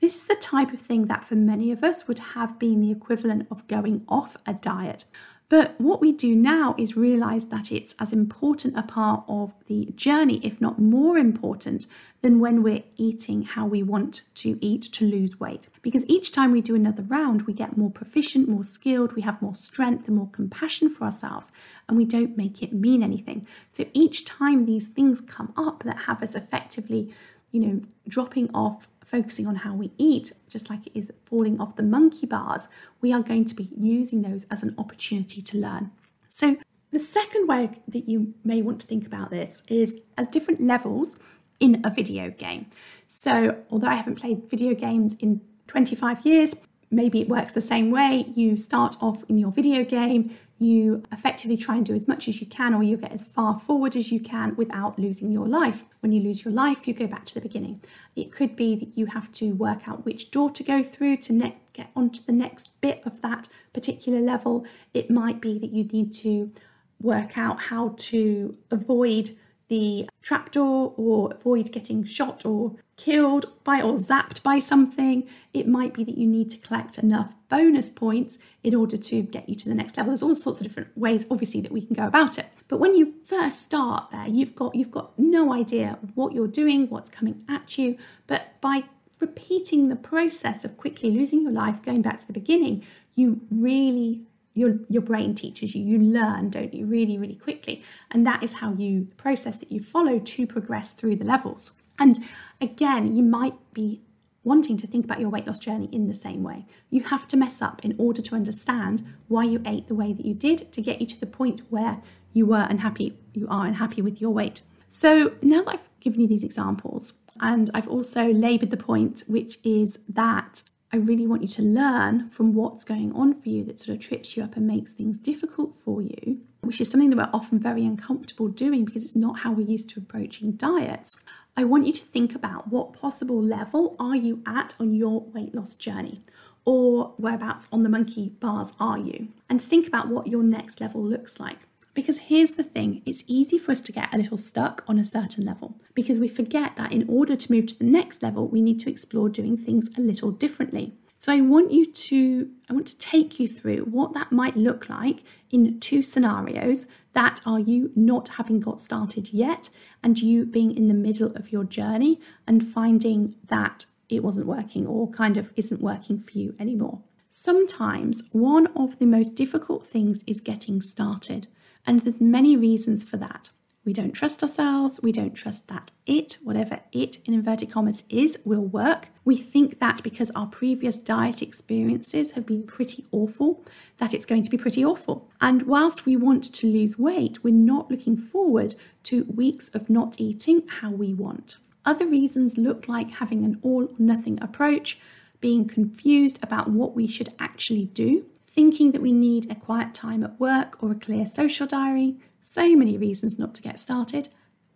This 0.00 0.16
is 0.16 0.24
the 0.24 0.34
type 0.34 0.72
of 0.72 0.80
thing 0.80 1.06
that 1.06 1.24
for 1.24 1.36
many 1.36 1.70
of 1.70 1.84
us 1.84 2.08
would 2.08 2.18
have 2.18 2.58
been 2.58 2.80
the 2.80 2.90
equivalent 2.90 3.46
of 3.52 3.68
going 3.68 4.04
off 4.08 4.36
a 4.44 4.52
diet. 4.52 5.04
But 5.48 5.78
what 5.78 6.00
we 6.00 6.12
do 6.12 6.34
now 6.34 6.74
is 6.78 6.96
realize 6.96 7.46
that 7.46 7.70
it's 7.70 7.94
as 7.98 8.12
important 8.12 8.78
a 8.78 8.82
part 8.82 9.22
of 9.28 9.52
the 9.66 9.92
journey, 9.94 10.40
if 10.42 10.62
not 10.62 10.78
more 10.78 11.18
important, 11.18 11.86
than 12.22 12.40
when 12.40 12.62
we're 12.62 12.84
eating 12.96 13.42
how 13.42 13.66
we 13.66 13.82
want 13.82 14.22
to 14.36 14.58
eat 14.64 14.82
to 14.94 15.04
lose 15.04 15.38
weight. 15.38 15.68
Because 15.82 16.06
each 16.08 16.32
time 16.32 16.52
we 16.52 16.62
do 16.62 16.74
another 16.74 17.02
round, 17.02 17.42
we 17.42 17.52
get 17.52 17.76
more 17.76 17.90
proficient, 17.90 18.48
more 18.48 18.64
skilled, 18.64 19.12
we 19.12 19.22
have 19.22 19.42
more 19.42 19.54
strength 19.54 20.08
and 20.08 20.16
more 20.16 20.30
compassion 20.30 20.88
for 20.88 21.04
ourselves, 21.04 21.52
and 21.86 21.98
we 21.98 22.06
don't 22.06 22.36
make 22.36 22.62
it 22.62 22.72
mean 22.72 23.02
anything. 23.02 23.46
So 23.70 23.84
each 23.92 24.24
time 24.24 24.64
these 24.64 24.86
things 24.86 25.20
come 25.20 25.52
up 25.56 25.82
that 25.82 26.02
have 26.06 26.22
us 26.22 26.34
effectively, 26.34 27.12
you 27.50 27.60
know, 27.60 27.80
dropping 28.08 28.50
off 28.54 28.88
focusing 29.12 29.46
on 29.46 29.56
how 29.56 29.74
we 29.74 29.92
eat, 29.98 30.32
just 30.48 30.70
like 30.70 30.86
it 30.86 30.98
is 30.98 31.12
falling 31.26 31.60
off 31.60 31.76
the 31.76 31.82
monkey 31.82 32.26
bars, 32.26 32.66
we 33.02 33.12
are 33.12 33.20
going 33.20 33.44
to 33.44 33.54
be 33.54 33.68
using 33.78 34.22
those 34.22 34.46
as 34.50 34.62
an 34.62 34.74
opportunity 34.78 35.42
to 35.42 35.58
learn. 35.58 35.92
So, 36.28 36.56
the 36.90 36.98
second 36.98 37.46
way 37.46 37.70
that 37.88 38.08
you 38.08 38.34
may 38.44 38.60
want 38.60 38.80
to 38.80 38.86
think 38.86 39.06
about 39.06 39.30
this 39.30 39.62
is 39.68 39.94
as 40.18 40.28
different 40.28 40.60
levels 40.60 41.16
in 41.60 41.80
a 41.84 41.90
video 41.90 42.30
game. 42.30 42.66
So, 43.06 43.62
although 43.70 43.86
I 43.86 43.94
haven't 43.94 44.16
played 44.16 44.50
video 44.50 44.74
games 44.74 45.14
in 45.20 45.42
25 45.68 46.26
years, 46.26 46.56
maybe 46.90 47.20
it 47.20 47.28
works 47.28 47.52
the 47.52 47.60
same 47.60 47.90
way. 47.90 48.24
You 48.34 48.56
start 48.56 48.96
off 49.00 49.24
in 49.28 49.38
your 49.38 49.50
video 49.50 49.84
game, 49.84 50.36
you 50.64 51.02
effectively 51.12 51.56
try 51.56 51.76
and 51.76 51.86
do 51.86 51.94
as 51.94 52.08
much 52.08 52.28
as 52.28 52.40
you 52.40 52.46
can, 52.46 52.74
or 52.74 52.82
you 52.82 52.96
get 52.96 53.12
as 53.12 53.24
far 53.24 53.58
forward 53.58 53.96
as 53.96 54.12
you 54.12 54.20
can 54.20 54.54
without 54.56 54.98
losing 54.98 55.30
your 55.30 55.46
life. 55.46 55.84
When 56.00 56.12
you 56.12 56.20
lose 56.20 56.44
your 56.44 56.52
life, 56.52 56.86
you 56.86 56.94
go 56.94 57.06
back 57.06 57.24
to 57.26 57.34
the 57.34 57.40
beginning. 57.40 57.80
It 58.16 58.32
could 58.32 58.56
be 58.56 58.74
that 58.76 58.96
you 58.96 59.06
have 59.06 59.30
to 59.32 59.52
work 59.52 59.88
out 59.88 60.04
which 60.04 60.30
door 60.30 60.50
to 60.50 60.62
go 60.62 60.82
through 60.82 61.18
to 61.18 61.32
ne- 61.32 61.56
get 61.72 61.90
onto 61.94 62.22
the 62.22 62.32
next 62.32 62.80
bit 62.80 63.02
of 63.04 63.20
that 63.22 63.48
particular 63.72 64.20
level. 64.20 64.66
It 64.92 65.10
might 65.10 65.40
be 65.40 65.58
that 65.58 65.70
you 65.70 65.84
need 65.84 66.12
to 66.14 66.52
work 67.00 67.36
out 67.36 67.62
how 67.62 67.94
to 67.96 68.56
avoid 68.70 69.30
the 69.68 70.08
trapdoor 70.20 70.92
or 70.96 71.32
avoid 71.32 71.72
getting 71.72 72.04
shot 72.04 72.44
or 72.44 72.76
killed 72.96 73.46
by 73.64 73.80
or 73.80 73.94
zapped 73.94 74.42
by 74.42 74.58
something. 74.58 75.26
It 75.54 75.66
might 75.66 75.94
be 75.94 76.04
that 76.04 76.18
you 76.18 76.26
need 76.26 76.50
to 76.50 76.58
collect 76.58 76.98
enough 76.98 77.32
bonus 77.52 77.90
points 77.90 78.38
in 78.64 78.74
order 78.74 78.96
to 78.96 79.20
get 79.20 79.46
you 79.46 79.54
to 79.54 79.68
the 79.68 79.74
next 79.74 79.98
level. 79.98 80.10
There's 80.10 80.22
all 80.22 80.34
sorts 80.34 80.58
of 80.60 80.66
different 80.66 80.96
ways, 80.96 81.26
obviously, 81.30 81.60
that 81.60 81.70
we 81.70 81.82
can 81.82 81.94
go 81.94 82.06
about 82.06 82.38
it. 82.38 82.46
But 82.66 82.80
when 82.80 82.94
you 82.94 83.12
first 83.26 83.60
start 83.60 84.10
there, 84.10 84.26
you've 84.26 84.54
got 84.54 84.74
you've 84.74 84.90
got 84.90 85.18
no 85.18 85.52
idea 85.52 85.98
what 86.14 86.32
you're 86.32 86.54
doing, 86.62 86.88
what's 86.88 87.10
coming 87.10 87.44
at 87.50 87.76
you. 87.76 87.98
But 88.26 88.58
by 88.62 88.84
repeating 89.20 89.90
the 89.90 89.96
process 89.96 90.64
of 90.64 90.78
quickly 90.78 91.10
losing 91.10 91.42
your 91.42 91.52
life, 91.52 91.82
going 91.82 92.00
back 92.00 92.20
to 92.20 92.26
the 92.26 92.32
beginning, 92.32 92.84
you 93.14 93.42
really 93.50 94.22
your 94.54 94.78
your 94.88 95.02
brain 95.02 95.34
teaches 95.34 95.74
you 95.74 95.82
you 95.82 95.98
learn 95.98 96.50
don't 96.50 96.74
you 96.74 96.84
really 96.84 97.16
really 97.16 97.34
quickly 97.34 97.82
and 98.10 98.26
that 98.26 98.42
is 98.42 98.52
how 98.54 98.74
you 98.74 99.08
process 99.16 99.56
that 99.56 99.72
you 99.72 99.80
follow 99.80 100.18
to 100.18 100.46
progress 100.46 100.92
through 100.92 101.16
the 101.16 101.24
levels 101.24 101.72
and 101.98 102.18
again 102.60 103.16
you 103.16 103.22
might 103.22 103.54
be 103.72 104.02
wanting 104.44 104.76
to 104.76 104.86
think 104.86 105.04
about 105.04 105.20
your 105.20 105.28
weight 105.28 105.46
loss 105.46 105.58
journey 105.58 105.88
in 105.92 106.08
the 106.08 106.14
same 106.14 106.42
way. 106.42 106.66
You 106.90 107.04
have 107.04 107.28
to 107.28 107.36
mess 107.36 107.62
up 107.62 107.84
in 107.84 107.94
order 107.98 108.22
to 108.22 108.34
understand 108.34 109.04
why 109.28 109.44
you 109.44 109.62
ate 109.64 109.88
the 109.88 109.94
way 109.94 110.12
that 110.12 110.26
you 110.26 110.34
did 110.34 110.72
to 110.72 110.80
get 110.80 111.00
you 111.00 111.06
to 111.06 111.20
the 111.20 111.26
point 111.26 111.62
where 111.70 112.02
you 112.32 112.46
were 112.46 112.66
unhappy 112.68 113.18
you 113.34 113.46
are 113.48 113.66
unhappy 113.66 114.02
with 114.02 114.20
your 114.20 114.30
weight. 114.30 114.62
So 114.90 115.34
now 115.40 115.62
that 115.64 115.74
i've 115.74 115.88
given 116.00 116.20
you 116.20 116.26
these 116.26 116.44
examples 116.44 117.14
and 117.40 117.70
i've 117.74 117.88
also 117.88 118.30
labored 118.30 118.70
the 118.70 118.76
point 118.76 119.22
which 119.26 119.58
is 119.64 119.98
that 120.08 120.62
I 120.92 120.98
really 120.98 121.26
want 121.26 121.40
you 121.40 121.48
to 121.48 121.62
learn 121.62 122.28
from 122.28 122.52
what's 122.52 122.84
going 122.84 123.12
on 123.14 123.40
for 123.40 123.48
you 123.48 123.64
that 123.64 123.78
sort 123.78 123.96
of 123.96 124.04
trips 124.04 124.36
you 124.36 124.42
up 124.42 124.56
and 124.56 124.66
makes 124.66 124.92
things 124.92 125.16
difficult 125.16 125.74
for 125.74 126.02
you, 126.02 126.42
which 126.62 126.80
is 126.80 126.90
something 126.90 127.10
that 127.10 127.16
we're 127.16 127.38
often 127.38 127.58
very 127.58 127.84
uncomfortable 127.84 128.48
doing 128.48 128.84
because 128.84 129.04
it's 129.04 129.16
not 129.16 129.40
how 129.40 129.52
we're 129.52 129.66
used 129.66 129.90
to 129.90 130.00
approaching 130.00 130.52
diets. 130.52 131.18
I 131.56 131.64
want 131.64 131.86
you 131.86 131.92
to 131.92 132.04
think 132.04 132.34
about 132.34 132.68
what 132.68 132.94
possible 132.94 133.42
level 133.42 133.96
are 133.98 134.16
you 134.16 134.42
at 134.46 134.74
on 134.80 134.94
your 134.94 135.20
weight 135.20 135.54
loss 135.54 135.74
journey 135.74 136.22
or 136.64 137.14
whereabouts 137.18 137.66
on 137.72 137.82
the 137.82 137.88
monkey 137.88 138.30
bars 138.40 138.72
are 138.78 138.98
you? 138.98 139.28
And 139.48 139.60
think 139.60 139.86
about 139.86 140.08
what 140.08 140.28
your 140.28 140.42
next 140.42 140.80
level 140.80 141.02
looks 141.02 141.40
like. 141.40 141.58
Because 141.94 142.20
here's 142.20 142.52
the 142.52 142.62
thing 142.62 143.02
it's 143.04 143.24
easy 143.26 143.58
for 143.58 143.72
us 143.72 143.80
to 143.82 143.92
get 143.92 144.14
a 144.14 144.16
little 144.16 144.38
stuck 144.38 144.82
on 144.86 144.98
a 144.98 145.04
certain 145.04 145.44
level 145.44 145.78
because 145.94 146.18
we 146.18 146.28
forget 146.28 146.76
that 146.76 146.92
in 146.92 147.04
order 147.08 147.36
to 147.36 147.52
move 147.52 147.66
to 147.66 147.78
the 147.78 147.84
next 147.84 148.22
level, 148.22 148.48
we 148.48 148.62
need 148.62 148.80
to 148.80 148.90
explore 148.90 149.28
doing 149.28 149.58
things 149.58 149.90
a 149.98 150.00
little 150.00 150.30
differently. 150.30 150.94
So 151.22 151.32
I 151.32 151.40
want 151.40 151.70
you 151.70 151.86
to 151.86 152.50
I 152.68 152.72
want 152.72 152.88
to 152.88 152.98
take 152.98 153.38
you 153.38 153.46
through 153.46 153.84
what 153.84 154.12
that 154.12 154.32
might 154.32 154.56
look 154.56 154.88
like 154.88 155.22
in 155.52 155.78
two 155.78 156.02
scenarios 156.02 156.86
that 157.12 157.40
are 157.46 157.60
you 157.60 157.92
not 157.94 158.30
having 158.30 158.58
got 158.58 158.80
started 158.80 159.32
yet 159.32 159.70
and 160.02 160.20
you 160.20 160.44
being 160.44 160.76
in 160.76 160.88
the 160.88 160.94
middle 160.94 161.30
of 161.36 161.52
your 161.52 161.62
journey 161.62 162.18
and 162.48 162.66
finding 162.66 163.36
that 163.46 163.86
it 164.08 164.24
wasn't 164.24 164.48
working 164.48 164.84
or 164.84 165.08
kind 165.10 165.36
of 165.36 165.52
isn't 165.54 165.80
working 165.80 166.18
for 166.18 166.36
you 166.36 166.56
anymore. 166.58 167.02
Sometimes 167.30 168.24
one 168.32 168.66
of 168.74 168.98
the 168.98 169.06
most 169.06 169.36
difficult 169.36 169.86
things 169.86 170.24
is 170.26 170.40
getting 170.40 170.82
started. 170.82 171.46
And 171.86 172.00
there's 172.00 172.20
many 172.20 172.56
reasons 172.56 173.04
for 173.04 173.16
that. 173.18 173.50
We 173.84 173.92
don't 173.92 174.12
trust 174.12 174.42
ourselves. 174.42 175.00
We 175.02 175.10
don't 175.10 175.34
trust 175.34 175.66
that 175.66 175.90
it, 176.06 176.38
whatever 176.42 176.80
it 176.92 177.18
in 177.24 177.34
inverted 177.34 177.70
commas 177.70 178.04
is, 178.08 178.38
will 178.44 178.64
work. 178.64 179.08
We 179.24 179.36
think 179.36 179.80
that 179.80 180.04
because 180.04 180.30
our 180.32 180.46
previous 180.46 180.98
diet 180.98 181.42
experiences 181.42 182.32
have 182.32 182.46
been 182.46 182.62
pretty 182.62 183.04
awful, 183.10 183.64
that 183.98 184.14
it's 184.14 184.26
going 184.26 184.44
to 184.44 184.50
be 184.50 184.56
pretty 184.56 184.84
awful. 184.84 185.28
And 185.40 185.62
whilst 185.62 186.06
we 186.06 186.14
want 186.14 186.44
to 186.54 186.66
lose 186.68 186.96
weight, 186.96 187.42
we're 187.42 187.54
not 187.54 187.90
looking 187.90 188.16
forward 188.16 188.76
to 189.04 189.24
weeks 189.24 189.68
of 189.70 189.90
not 189.90 190.14
eating 190.18 190.62
how 190.68 190.90
we 190.92 191.12
want. 191.12 191.56
Other 191.84 192.06
reasons 192.06 192.56
look 192.56 192.86
like 192.86 193.10
having 193.10 193.44
an 193.44 193.58
all 193.62 193.86
or 193.86 193.94
nothing 193.98 194.40
approach, 194.40 195.00
being 195.40 195.66
confused 195.66 196.38
about 196.40 196.70
what 196.70 196.94
we 196.94 197.08
should 197.08 197.30
actually 197.40 197.86
do, 197.86 198.26
thinking 198.46 198.92
that 198.92 199.02
we 199.02 199.12
need 199.12 199.50
a 199.50 199.56
quiet 199.56 199.92
time 199.92 200.22
at 200.22 200.38
work 200.38 200.80
or 200.80 200.92
a 200.92 200.94
clear 200.94 201.26
social 201.26 201.66
diary, 201.66 202.16
so 202.42 202.76
many 202.76 202.98
reasons 202.98 203.38
not 203.38 203.54
to 203.54 203.62
get 203.62 203.80
started, 203.80 204.28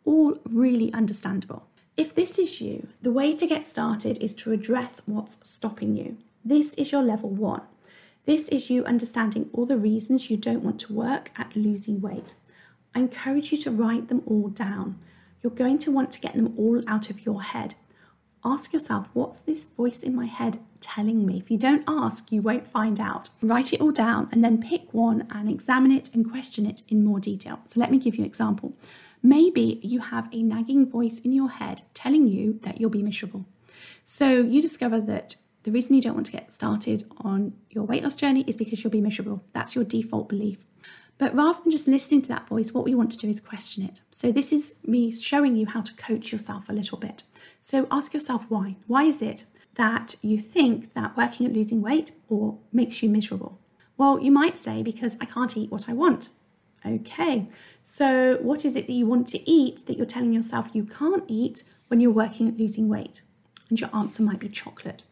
all 0.04 0.38
really 0.44 0.92
understandable. 0.92 1.66
If 1.96 2.14
this 2.14 2.38
is 2.38 2.60
you, 2.60 2.88
the 3.02 3.10
way 3.10 3.34
to 3.34 3.46
get 3.46 3.64
started 3.64 4.18
is 4.22 4.34
to 4.36 4.52
address 4.52 5.02
what's 5.06 5.46
stopping 5.46 5.96
you. 5.96 6.16
This 6.44 6.74
is 6.74 6.92
your 6.92 7.02
level 7.02 7.30
one. 7.30 7.62
This 8.24 8.48
is 8.48 8.70
you 8.70 8.84
understanding 8.84 9.50
all 9.52 9.66
the 9.66 9.76
reasons 9.76 10.30
you 10.30 10.36
don't 10.36 10.62
want 10.62 10.78
to 10.80 10.92
work 10.92 11.32
at 11.36 11.56
losing 11.56 12.00
weight. 12.00 12.34
I 12.94 13.00
encourage 13.00 13.50
you 13.50 13.58
to 13.58 13.70
write 13.70 14.08
them 14.08 14.22
all 14.26 14.48
down. 14.48 14.98
You're 15.42 15.50
going 15.50 15.78
to 15.78 15.90
want 15.90 16.12
to 16.12 16.20
get 16.20 16.34
them 16.34 16.54
all 16.56 16.82
out 16.86 17.10
of 17.10 17.26
your 17.26 17.42
head 17.42 17.74
ask 18.44 18.72
yourself, 18.72 19.08
what's 19.12 19.38
this 19.38 19.64
voice 19.64 20.02
in 20.02 20.14
my 20.14 20.26
head 20.26 20.58
telling 20.80 21.26
me? 21.26 21.38
If 21.38 21.50
you 21.50 21.58
don't 21.58 21.84
ask, 21.88 22.30
you 22.30 22.42
won't 22.42 22.68
find 22.68 23.00
out. 23.00 23.30
Write 23.42 23.72
it 23.72 23.80
all 23.80 23.92
down 23.92 24.28
and 24.32 24.44
then 24.44 24.62
pick 24.62 24.92
one 24.92 25.26
and 25.30 25.50
examine 25.50 25.92
it 25.92 26.10
and 26.14 26.30
question 26.30 26.66
it 26.66 26.82
in 26.88 27.04
more 27.04 27.20
detail. 27.20 27.60
So 27.66 27.80
let 27.80 27.90
me 27.90 27.98
give 27.98 28.14
you 28.14 28.22
an 28.22 28.26
example. 28.26 28.74
Maybe 29.22 29.80
you 29.82 30.00
have 30.00 30.28
a 30.32 30.42
nagging 30.42 30.88
voice 30.88 31.18
in 31.20 31.32
your 31.32 31.50
head 31.50 31.82
telling 31.94 32.28
you 32.28 32.60
that 32.62 32.80
you'll 32.80 32.90
be 32.90 33.02
miserable. 33.02 33.46
So 34.04 34.40
you 34.40 34.62
discover 34.62 35.00
that 35.00 35.36
the 35.64 35.72
reason 35.72 35.96
you 35.96 36.02
don't 36.02 36.14
want 36.14 36.26
to 36.26 36.32
get 36.32 36.52
started 36.52 37.02
on 37.18 37.52
your 37.70 37.84
weight 37.84 38.04
loss 38.04 38.14
journey 38.14 38.44
is 38.46 38.56
because 38.56 38.84
you'll 38.84 38.92
be 38.92 39.00
miserable. 39.00 39.42
That's 39.52 39.74
your 39.74 39.84
default 39.84 40.28
belief. 40.28 40.58
But 41.18 41.34
rather 41.34 41.58
than 41.60 41.72
just 41.72 41.88
listening 41.88 42.22
to 42.22 42.28
that 42.28 42.46
voice, 42.46 42.72
what 42.72 42.84
we 42.84 42.94
want 42.94 43.10
to 43.12 43.18
do 43.18 43.28
is 43.28 43.40
question 43.40 43.82
it. 43.82 44.00
So, 44.10 44.30
this 44.30 44.52
is 44.52 44.76
me 44.84 45.10
showing 45.10 45.56
you 45.56 45.66
how 45.66 45.80
to 45.80 45.94
coach 45.94 46.30
yourself 46.30 46.68
a 46.68 46.72
little 46.72 46.98
bit. 46.98 47.22
So 47.66 47.84
ask 47.90 48.14
yourself 48.14 48.44
why. 48.48 48.76
Why 48.86 49.02
is 49.02 49.20
it 49.20 49.44
that 49.74 50.14
you 50.22 50.40
think 50.40 50.94
that 50.94 51.16
working 51.16 51.46
at 51.46 51.52
losing 51.52 51.82
weight 51.82 52.12
or 52.28 52.58
makes 52.72 53.02
you 53.02 53.08
miserable? 53.08 53.58
Well, 53.96 54.20
you 54.20 54.30
might 54.30 54.56
say 54.56 54.84
because 54.84 55.16
I 55.20 55.24
can't 55.24 55.56
eat 55.56 55.72
what 55.72 55.88
I 55.88 55.92
want. 55.92 56.28
Okay, 56.86 57.48
so 57.82 58.36
what 58.36 58.64
is 58.64 58.76
it 58.76 58.86
that 58.86 58.92
you 58.92 59.04
want 59.04 59.26
to 59.28 59.50
eat 59.50 59.84
that 59.86 59.96
you're 59.96 60.06
telling 60.06 60.32
yourself 60.32 60.68
you 60.74 60.84
can't 60.84 61.24
eat 61.26 61.64
when 61.88 61.98
you're 61.98 62.12
working 62.12 62.46
at 62.46 62.56
losing 62.56 62.88
weight? 62.88 63.22
And 63.68 63.80
your 63.80 63.90
answer 63.92 64.22
might 64.22 64.38
be 64.38 64.48
chocolate. 64.48 65.02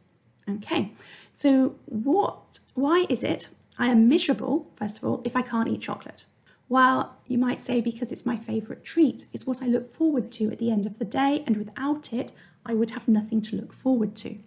Okay, 0.49 0.93
so 1.33 1.75
what? 1.87 2.61
Why 2.75 3.07
is 3.09 3.25
it 3.25 3.49
I 3.81 3.89
am 3.89 4.09
miserable, 4.09 4.71
first 4.77 4.99
of 4.99 5.05
all, 5.05 5.23
if 5.25 5.35
I 5.35 5.43
can't 5.43 5.69
eat 5.69 5.81
chocolate? 5.81 6.25
Well, 6.75 7.15
you 7.29 7.39
might 7.39 7.61
say 7.61 7.81
because 7.81 8.11
it's 8.11 8.27
my 8.27 8.37
favourite 8.37 8.83
treat. 8.83 9.27
It's 9.33 9.47
what 9.47 9.63
I 9.63 9.67
look 9.67 9.95
forward 9.95 10.33
to 10.33 10.51
at 10.51 10.59
the 10.59 10.73
end 10.73 10.87
of 10.87 10.99
the 10.99 11.05
day, 11.05 11.45
and 11.47 11.57
without 11.57 12.13
it, 12.13 12.33
I 12.67 12.75
would 12.75 12.91
have 12.91 13.07
nothing 13.07 13.41
to 13.43 13.55
look 13.55 13.73
forward 13.73 14.17
to. 14.17 14.39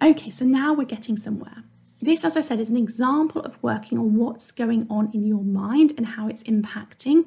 Okay, 0.00 0.30
so 0.30 0.44
now 0.44 0.72
we're 0.72 0.84
getting 0.84 1.16
somewhere. 1.16 1.64
This, 2.00 2.24
as 2.24 2.36
I 2.36 2.42
said, 2.42 2.60
is 2.60 2.70
an 2.70 2.76
example 2.76 3.42
of 3.42 3.60
working 3.60 3.98
on 3.98 4.14
what's 4.14 4.52
going 4.52 4.86
on 4.88 5.10
in 5.12 5.26
your 5.26 5.42
mind 5.42 5.94
and 5.96 6.06
how 6.06 6.28
it's 6.28 6.44
impacting 6.44 7.24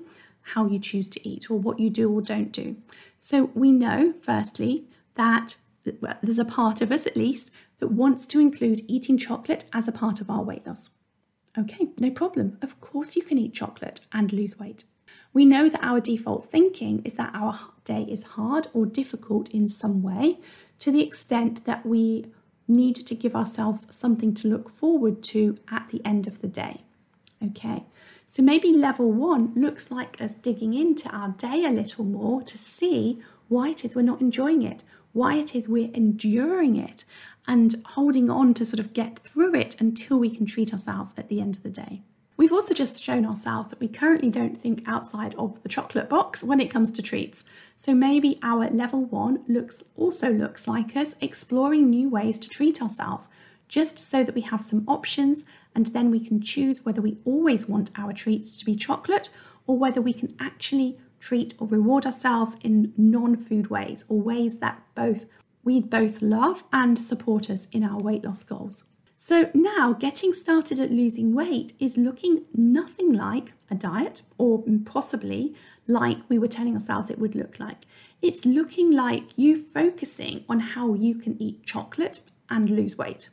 how 0.53 0.65
you 0.65 0.79
choose 0.79 1.09
to 1.09 1.27
eat 1.27 1.51
or 1.51 1.59
what 1.59 1.77
you 1.77 1.89
do 1.89 2.09
or 2.09 2.21
don't 2.21 2.53
do. 2.53 2.77
So 3.19 3.51
we 3.53 3.73
know, 3.73 4.13
firstly, 4.21 4.85
that 5.15 5.57
there's 5.83 6.39
a 6.39 6.45
part 6.45 6.79
of 6.79 6.93
us 6.93 7.05
at 7.05 7.17
least 7.17 7.51
that 7.79 7.89
wants 7.89 8.25
to 8.27 8.39
include 8.39 8.79
eating 8.87 9.17
chocolate 9.17 9.65
as 9.73 9.89
a 9.89 9.91
part 9.91 10.21
of 10.21 10.29
our 10.29 10.41
weight 10.41 10.65
loss. 10.65 10.91
Okay, 11.57 11.87
no 11.97 12.11
problem. 12.11 12.57
Of 12.61 12.79
course, 12.81 13.15
you 13.15 13.23
can 13.23 13.37
eat 13.37 13.53
chocolate 13.53 14.01
and 14.13 14.31
lose 14.31 14.59
weight. 14.59 14.83
We 15.33 15.45
know 15.45 15.69
that 15.69 15.83
our 15.83 15.99
default 15.99 16.51
thinking 16.51 17.01
is 17.03 17.13
that 17.13 17.31
our 17.33 17.59
day 17.83 18.03
is 18.03 18.23
hard 18.23 18.67
or 18.73 18.85
difficult 18.85 19.49
in 19.49 19.67
some 19.67 20.03
way 20.03 20.39
to 20.79 20.91
the 20.91 21.01
extent 21.01 21.65
that 21.65 21.85
we 21.85 22.27
need 22.67 22.95
to 22.95 23.15
give 23.15 23.35
ourselves 23.35 23.87
something 23.95 24.33
to 24.35 24.47
look 24.47 24.69
forward 24.69 25.23
to 25.23 25.57
at 25.71 25.89
the 25.89 26.01
end 26.05 26.27
of 26.27 26.41
the 26.41 26.47
day. 26.47 26.81
Okay, 27.43 27.85
so 28.27 28.41
maybe 28.41 28.71
level 28.73 29.11
one 29.11 29.53
looks 29.55 29.91
like 29.91 30.19
us 30.19 30.33
digging 30.33 30.73
into 30.73 31.07
our 31.15 31.29
day 31.29 31.63
a 31.65 31.69
little 31.69 32.03
more 32.03 32.41
to 32.41 32.57
see 32.57 33.19
why 33.47 33.69
it 33.69 33.85
is 33.85 33.95
we're 33.95 34.01
not 34.01 34.21
enjoying 34.21 34.63
it, 34.63 34.83
why 35.13 35.35
it 35.35 35.55
is 35.55 35.69
we're 35.69 35.91
enduring 35.93 36.75
it, 36.75 37.05
and 37.47 37.75
holding 37.85 38.29
on 38.29 38.53
to 38.53 38.65
sort 38.65 38.79
of 38.79 38.93
get 38.93 39.19
through 39.19 39.55
it 39.55 39.79
until 39.79 40.19
we 40.19 40.35
can 40.35 40.45
treat 40.45 40.73
ourselves 40.73 41.13
at 41.17 41.29
the 41.29 41.39
end 41.39 41.55
of 41.55 41.63
the 41.63 41.69
day. 41.69 42.01
We've 42.37 42.53
also 42.53 42.75
just 42.75 43.01
shown 43.01 43.25
ourselves 43.25 43.69
that 43.69 43.79
we 43.79 43.87
currently 43.87 44.29
don't 44.29 44.61
think 44.61 44.87
outside 44.87 45.33
of 45.35 45.61
the 45.63 45.69
chocolate 45.69 46.07
box 46.07 46.43
when 46.43 46.59
it 46.59 46.69
comes 46.69 46.91
to 46.91 47.01
treats. 47.01 47.45
So 47.75 47.95
maybe 47.95 48.37
our 48.43 48.69
level 48.69 49.05
one 49.05 49.43
looks 49.47 49.83
also 49.95 50.31
looks 50.31 50.67
like 50.67 50.95
us 50.95 51.15
exploring 51.19 51.89
new 51.89 52.09
ways 52.09 52.37
to 52.39 52.49
treat 52.49 52.79
ourselves, 52.79 53.27
just 53.67 53.97
so 53.97 54.23
that 54.23 54.35
we 54.35 54.41
have 54.41 54.61
some 54.61 54.83
options 54.87 55.45
and 55.73 55.87
then 55.87 56.11
we 56.11 56.19
can 56.19 56.39
choose 56.39 56.85
whether 56.85 57.01
we 57.01 57.17
always 57.25 57.67
want 57.67 57.89
our 57.97 58.13
treats 58.13 58.55
to 58.57 58.65
be 58.65 58.75
chocolate 58.75 59.29
or 59.65 59.77
whether 59.77 60.01
we 60.01 60.13
can 60.13 60.35
actually 60.39 60.99
treat 61.19 61.55
or 61.57 61.67
reward 61.67 62.05
ourselves 62.05 62.55
in 62.61 62.93
non-food 62.97 63.69
ways 63.69 64.05
or 64.07 64.21
ways 64.21 64.59
that 64.59 64.81
both 64.93 65.25
we 65.67 65.81
both 65.81 66.21
love 66.21 66.63
and 66.71 66.97
support 66.97 67.49
us 67.49 67.67
in 67.73 67.83
our 67.83 67.99
weight 67.99 68.23
loss 68.23 68.41
goals. 68.41 68.85
So 69.17 69.49
now 69.53 69.91
getting 69.91 70.31
started 70.33 70.79
at 70.79 70.91
losing 70.91 71.33
weight 71.35 71.73
is 71.77 71.97
looking 71.97 72.45
nothing 72.55 73.11
like 73.11 73.51
a 73.69 73.75
diet 73.75 74.21
or 74.37 74.63
possibly 74.85 75.53
like 75.85 76.19
we 76.29 76.39
were 76.39 76.47
telling 76.47 76.73
ourselves 76.73 77.09
it 77.09 77.19
would 77.19 77.35
look 77.35 77.59
like. 77.59 77.79
It's 78.21 78.45
looking 78.45 78.91
like 78.91 79.37
you 79.37 79.61
focusing 79.61 80.45
on 80.47 80.61
how 80.61 80.93
you 80.93 81.15
can 81.15 81.35
eat 81.37 81.65
chocolate 81.65 82.21
and 82.49 82.69
lose 82.69 82.97
weight, 82.97 83.27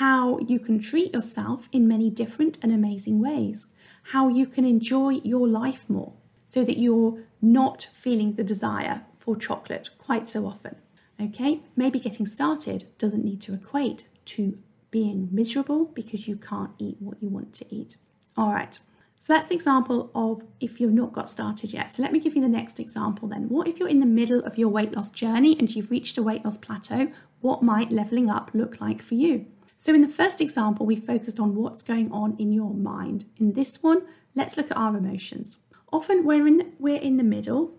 how 0.00 0.40
you 0.40 0.58
can 0.58 0.80
treat 0.80 1.14
yourself 1.14 1.68
in 1.70 1.86
many 1.86 2.10
different 2.10 2.58
and 2.64 2.72
amazing 2.72 3.22
ways, 3.22 3.68
how 4.10 4.26
you 4.26 4.46
can 4.46 4.64
enjoy 4.64 5.20
your 5.22 5.46
life 5.46 5.84
more 5.88 6.14
so 6.44 6.64
that 6.64 6.80
you're 6.80 7.20
not 7.40 7.88
feeling 7.94 8.32
the 8.32 8.42
desire 8.42 9.02
for 9.20 9.36
chocolate 9.36 9.90
quite 9.98 10.26
so 10.26 10.46
often. 10.46 10.74
Okay, 11.20 11.60
maybe 11.74 11.98
getting 11.98 12.26
started 12.26 12.86
doesn't 12.98 13.24
need 13.24 13.40
to 13.42 13.54
equate 13.54 14.06
to 14.26 14.58
being 14.90 15.28
miserable 15.32 15.86
because 15.86 16.28
you 16.28 16.36
can't 16.36 16.72
eat 16.78 16.96
what 17.00 17.16
you 17.22 17.28
want 17.28 17.54
to 17.54 17.66
eat. 17.74 17.96
All 18.36 18.52
right, 18.52 18.78
so 19.20 19.32
that's 19.32 19.48
the 19.48 19.54
example 19.54 20.10
of 20.14 20.42
if 20.60 20.78
you've 20.78 20.92
not 20.92 21.12
got 21.12 21.28
started 21.28 21.72
yet. 21.72 21.90
So 21.90 22.02
let 22.02 22.12
me 22.12 22.20
give 22.20 22.36
you 22.36 22.42
the 22.42 22.48
next 22.48 22.78
example 22.78 23.28
then. 23.28 23.48
What 23.48 23.66
if 23.66 23.78
you're 23.78 23.88
in 23.88 24.00
the 24.00 24.06
middle 24.06 24.40
of 24.44 24.56
your 24.56 24.68
weight 24.68 24.94
loss 24.94 25.10
journey 25.10 25.58
and 25.58 25.74
you've 25.74 25.90
reached 25.90 26.16
a 26.16 26.22
weight 26.22 26.44
loss 26.44 26.56
plateau? 26.56 27.08
What 27.40 27.62
might 27.62 27.90
leveling 27.90 28.30
up 28.30 28.50
look 28.54 28.80
like 28.80 29.02
for 29.02 29.14
you? 29.14 29.46
So 29.78 29.92
in 29.94 30.02
the 30.02 30.08
first 30.08 30.40
example, 30.40 30.86
we 30.86 30.96
focused 30.96 31.40
on 31.40 31.54
what's 31.54 31.82
going 31.82 32.10
on 32.12 32.36
in 32.38 32.52
your 32.52 32.72
mind. 32.72 33.24
In 33.36 33.54
this 33.54 33.82
one, 33.82 34.02
let's 34.34 34.56
look 34.56 34.70
at 34.70 34.76
our 34.76 34.96
emotions. 34.96 35.58
Often 35.92 36.24
we're 36.24 36.46
in 36.46 36.58
the, 36.58 36.66
we're 36.78 37.00
in 37.00 37.16
the 37.16 37.24
middle 37.24 37.74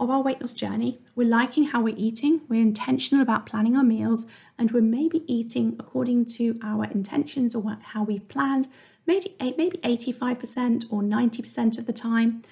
of 0.00 0.10
our 0.10 0.22
weight 0.22 0.40
loss 0.40 0.54
journey. 0.54 0.98
We're 1.14 1.28
liking 1.28 1.64
how 1.64 1.82
we're 1.82 1.94
eating, 1.96 2.40
we're 2.48 2.62
intentional 2.62 3.22
about 3.22 3.46
planning 3.46 3.76
our 3.76 3.84
meals, 3.84 4.26
and 4.58 4.70
we're 4.72 4.80
maybe 4.80 5.22
eating 5.32 5.76
according 5.78 6.24
to 6.36 6.58
our 6.62 6.86
intentions 6.86 7.54
or 7.54 7.78
how 7.82 8.02
we've 8.02 8.26
planned, 8.28 8.66
maybe 9.06 9.36
maybe 9.38 9.78
85% 9.78 10.86
or 10.90 11.02
90% 11.02 11.78
of 11.78 11.86
the 11.86 11.92
time. 11.92 12.42